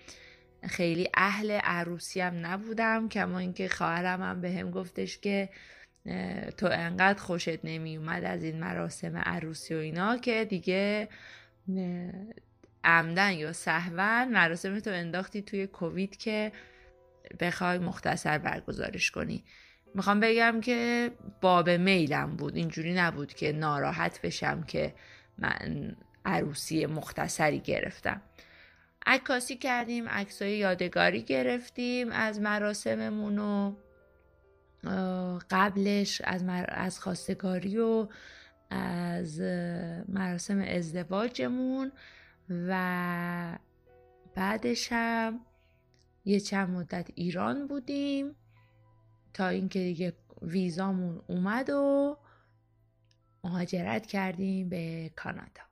خیلی 0.62 1.08
اهل 1.14 1.50
عروسی 1.50 2.20
هم 2.20 2.46
نبودم 2.46 3.08
کما 3.08 3.38
اینکه 3.38 3.68
خواهرم 3.68 4.22
هم 4.22 4.40
به 4.40 4.52
هم 4.52 4.70
گفتش 4.70 5.18
که 5.18 5.48
تو 6.56 6.66
انقدر 6.66 7.18
خوشت 7.18 7.64
نمی 7.64 7.96
اومد 7.96 8.24
از 8.24 8.42
این 8.42 8.60
مراسم 8.60 9.16
عروسی 9.16 9.74
و 9.74 9.78
اینا 9.78 10.16
که 10.16 10.44
دیگه 10.44 11.08
عمدن 12.84 13.32
یا 13.32 13.52
سهوا 13.52 14.24
مراسم 14.24 14.80
تو 14.80 14.90
انداختی 14.90 15.42
توی 15.42 15.66
کووید 15.66 16.16
که 16.16 16.52
بخوای 17.40 17.78
مختصر 17.78 18.38
برگزارش 18.38 19.10
کنی. 19.10 19.44
می‌خوام 19.94 20.20
بگم 20.20 20.60
که 20.60 21.10
باب 21.40 21.70
میلم 21.70 22.36
بود. 22.36 22.56
اینجوری 22.56 22.94
نبود 22.94 23.34
که 23.34 23.52
ناراحت 23.52 24.20
بشم 24.22 24.62
که 24.62 24.94
من 25.38 25.96
عروسی 26.28 26.86
مختصری 26.86 27.60
گرفتم. 27.60 28.22
عکاسی 29.06 29.56
کردیم 29.56 30.08
عکسای 30.08 30.56
یادگاری 30.56 31.22
گرفتیم 31.22 32.12
از 32.12 32.40
مراسممون 32.40 33.38
و 33.38 33.74
قبلش 35.50 36.20
از, 36.24 36.44
از 36.68 37.00
خواستگاری 37.00 37.78
و 37.78 38.08
از 38.70 39.40
مراسم 40.08 40.60
ازدواجمون 40.60 41.92
و 42.50 43.58
بعدش 44.34 44.88
هم 44.92 45.40
یه 46.24 46.40
چند 46.40 46.70
مدت 46.70 47.08
ایران 47.14 47.66
بودیم 47.66 48.36
تا 49.34 49.48
اینکه 49.48 49.78
دیگه 49.78 50.12
ویزامون 50.42 51.22
اومد 51.26 51.70
و 51.70 52.16
مهاجرت 53.44 54.06
کردیم 54.06 54.68
به 54.68 55.10
کانادا. 55.16 55.67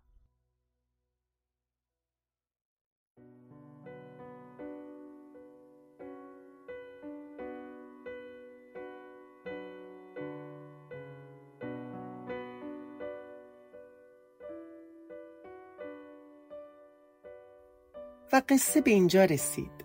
قصه 18.41 18.81
به 18.81 18.91
اینجا 18.91 19.25
رسید. 19.25 19.85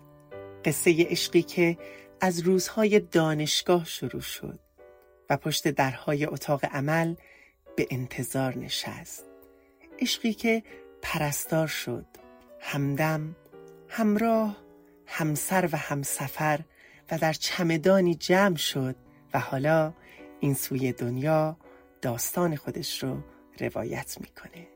قصه 0.64 1.06
عشقی 1.10 1.42
که 1.42 1.78
از 2.20 2.40
روزهای 2.40 3.00
دانشگاه 3.00 3.84
شروع 3.84 4.20
شد 4.20 4.58
و 5.30 5.36
پشت 5.36 5.68
درهای 5.68 6.24
اتاق 6.24 6.64
عمل 6.64 7.14
به 7.76 7.86
انتظار 7.90 8.58
نشست. 8.58 9.24
عشقی 10.00 10.32
که 10.32 10.62
پرستار 11.02 11.66
شد 11.66 12.06
همدم 12.60 13.36
همراه 13.88 14.56
همسر 15.06 15.68
و 15.72 15.76
همسفر 15.76 16.60
و 17.10 17.18
در 17.18 17.32
چمدانی 17.32 18.14
جمع 18.14 18.56
شد 18.56 18.96
و 19.34 19.38
حالا 19.38 19.92
این 20.40 20.54
سوی 20.54 20.92
دنیا 20.92 21.56
داستان 22.02 22.56
خودش 22.56 23.02
رو 23.02 23.22
روایت 23.60 24.16
می‌کنه. 24.20 24.71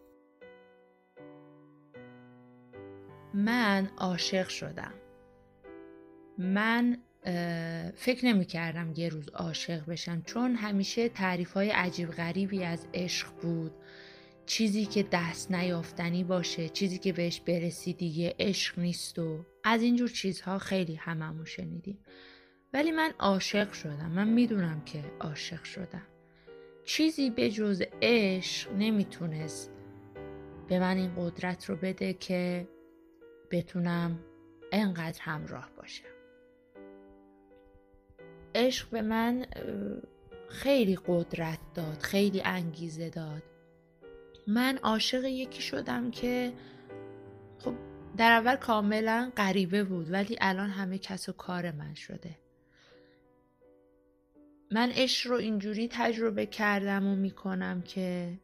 من 3.37 3.91
عاشق 3.97 4.49
شدم. 4.49 4.93
من 6.39 6.99
فکر 7.97 8.27
نمی 8.27 8.45
کردم 8.45 8.93
یه 8.97 9.09
روز 9.09 9.29
عاشق 9.29 9.85
بشم 9.87 10.23
چون 10.23 10.55
همیشه 10.55 11.09
تعریف 11.09 11.53
های 11.53 11.71
عجیب 11.71 12.11
غریبی 12.11 12.65
از 12.65 12.87
عشق 12.95 13.29
بود. 13.43 13.73
چیزی 14.47 14.87
که 14.87 15.05
دست 15.13 15.53
نیافتنی 15.53 16.25
باشه 16.25 16.69
چیزی 16.69 16.99
که 16.99 17.13
بهش 17.13 17.41
برسی 17.41 17.93
دیگه 17.93 18.35
عشق 18.39 18.79
نیست 18.79 19.19
و 19.19 19.45
از 19.65 19.83
اینجور 19.83 20.09
چیزها 20.09 20.59
خیلی 20.59 20.95
هممون 20.95 21.45
شنیدیم. 21.45 21.99
ولی 22.73 22.91
من 22.91 23.13
عاشق 23.19 23.73
شدم 23.73 24.11
من 24.11 24.29
می‌دونم 24.29 24.85
که 24.85 25.05
عاشق 25.21 25.65
شدم. 25.65 26.07
چیزی 26.85 27.31
به 27.31 27.51
جز 27.51 27.83
عشق 28.03 28.73
نمی‌تونست 28.73 29.73
به 30.69 30.79
من 30.79 30.97
این 30.97 31.13
قدرت 31.17 31.71
رو 31.71 31.77
بده 31.77 32.13
که 32.13 32.69
بتونم 33.51 34.19
انقدر 34.73 35.21
همراه 35.23 35.71
باشم. 35.77 36.05
عشق 38.55 38.91
به 38.91 39.03
من 39.03 39.47
خیلی 40.49 40.99
قدرت 41.07 41.59
داد 41.75 41.99
خیلی 41.99 42.43
انگیزه 42.45 43.11
داد. 43.11 43.43
من 44.47 44.79
عاشق 44.79 45.25
یکی 45.25 45.63
شدم 45.63 46.11
که 46.11 46.53
خب 47.59 47.75
در 48.17 48.33
اول 48.33 48.57
کاملا 48.57 49.33
غریبه 49.37 49.85
بود 49.85 50.13
ولی 50.13 50.37
الان 50.41 50.71
همه 50.71 50.99
کس 50.99 51.29
و 51.29 51.33
کار 51.33 51.71
من 51.71 51.95
شده. 51.95 52.39
من 54.73 54.91
عشق 54.91 55.31
رو 55.31 55.37
اینجوری 55.37 55.89
تجربه 55.93 56.47
کردم 56.47 57.07
و 57.07 57.17
می‌کنم 57.17 57.83
که 57.83 58.39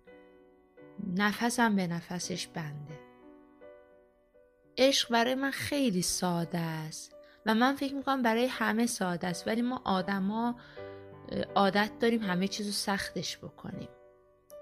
نفسم 1.17 1.77
به 1.77 1.87
نفسش 1.87 2.47
بنده. 2.47 3.02
عشق 4.79 5.11
برای 5.11 5.35
من 5.35 5.51
خیلی 5.51 6.03
ساده 6.03 6.59
است 6.59 7.17
و 7.47 7.55
من 7.55 7.75
فکر 7.75 7.95
می‌کنم 7.95 8.23
برای 8.23 8.47
همه 8.47 8.87
ساده 8.87 9.27
است 9.27 9.49
ولی 9.49 9.63
ما 9.63 9.83
آدما 9.85 10.55
عادت 11.55 11.91
داریم 12.01 12.23
همه 12.23 12.49
چیز 12.49 12.67
رو 12.67 12.73
سختش 12.73 13.39
بکنیم. 13.39 13.89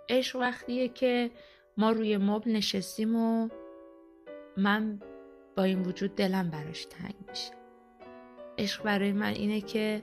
عشق 0.08 0.38
وقتیه 0.38 0.88
که 0.88 1.30
ما 1.76 1.90
روی 1.90 2.16
مبل 2.16 2.50
نشستیم 2.50 3.16
و 3.16 3.48
من 4.56 5.00
با 5.56 5.62
این 5.62 5.82
وجود 5.82 6.14
دلم 6.14 6.50
براش 6.50 6.84
تنگ 6.84 7.14
میشه. 7.28 7.52
عشق 8.58 8.82
برای 8.82 9.12
من 9.12 9.32
اینه 9.32 9.60
که 9.60 10.02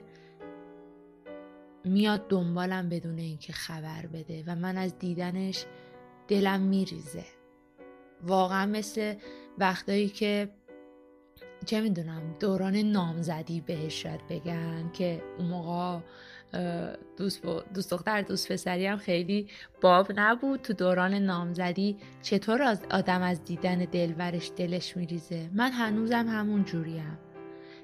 میاد 1.84 2.28
دنبالم 2.28 2.88
بدون 2.88 3.18
اینکه 3.18 3.52
خبر 3.52 4.06
بده 4.06 4.44
و 4.46 4.54
من 4.54 4.76
از 4.76 4.98
دیدنش 4.98 5.64
دلم 6.28 6.60
میریزه. 6.60 7.24
واقعا 8.22 8.66
مثل 8.66 9.14
وقتایی 9.58 10.08
که 10.08 10.48
چه 11.66 11.80
می‌دونم 11.80 12.36
دوران 12.40 12.76
نامزدی 12.76 13.60
بهش 13.60 14.02
شاید 14.02 14.26
بگن 14.28 14.90
که 14.92 15.22
اون 15.38 15.48
موقع 15.48 16.00
دوست, 17.16 17.42
دوست 17.74 17.90
دختر 17.90 18.22
دوست 18.22 18.52
پسری 18.52 18.86
هم 18.86 18.96
خیلی 18.96 19.48
باب 19.80 20.12
نبود. 20.16 20.62
تو 20.62 20.72
دوران 20.72 21.14
نامزدی 21.14 21.96
چطور 22.22 22.62
از 22.62 22.84
آدم 22.90 23.22
از 23.22 23.44
دیدن 23.44 23.78
دلورش 23.78 24.50
دلش 24.56 24.96
میریزه؟ 24.96 25.50
من 25.52 25.72
هنوزم 25.72 26.28
همون 26.28 26.64
جوریم. 26.64 27.18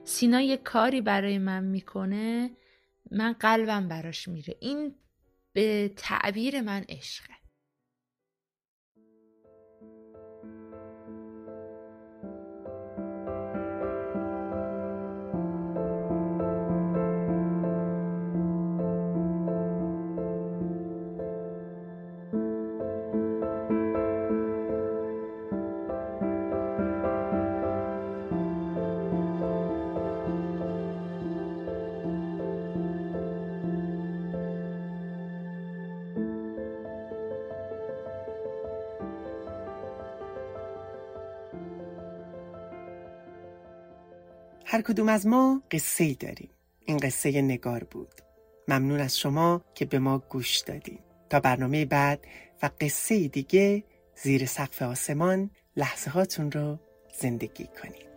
سینا 0.05 0.41
یه 0.41 0.57
کاری 0.57 1.01
برای 1.01 1.39
من 1.39 1.65
می‌کنه 1.65 2.51
من 3.11 3.33
قلبم 3.33 3.89
براش 3.89 4.29
میره. 4.29 4.57
این 4.61 4.95
به 5.53 5.93
تعبیر 5.97 6.61
من 6.61 6.85
عشقه. 6.89 7.35
هر 44.65 44.83
کدوم 44.83 45.09
از 45.09 45.27
ما 45.27 45.63
قصه 45.71 46.05
ای 46.05 46.15
داریم. 46.15 46.51
این 46.87 46.97
قصه 46.97 47.43
نگار 47.43 47.85
بود. 47.85 48.15
ممنون 48.69 49.01
از 49.01 49.19
شما 49.19 49.65
که 49.75 49.85
به 49.85 49.99
ما 49.99 50.19
گوش 50.19 50.59
دادیم 50.59 50.99
تا 51.31 51.41
برنامه 51.41 51.85
بعد 51.85 52.27
و 52.63 52.71
قصه 52.81 53.29
دیگه 53.29 53.85
زیر 54.23 54.47
سقف 54.47 54.83
آسمان 54.83 55.51
لحظه 55.77 56.11
هاتون 56.11 56.53
رو 56.53 56.79
زندگی 57.21 57.69
کنید. 57.83 58.14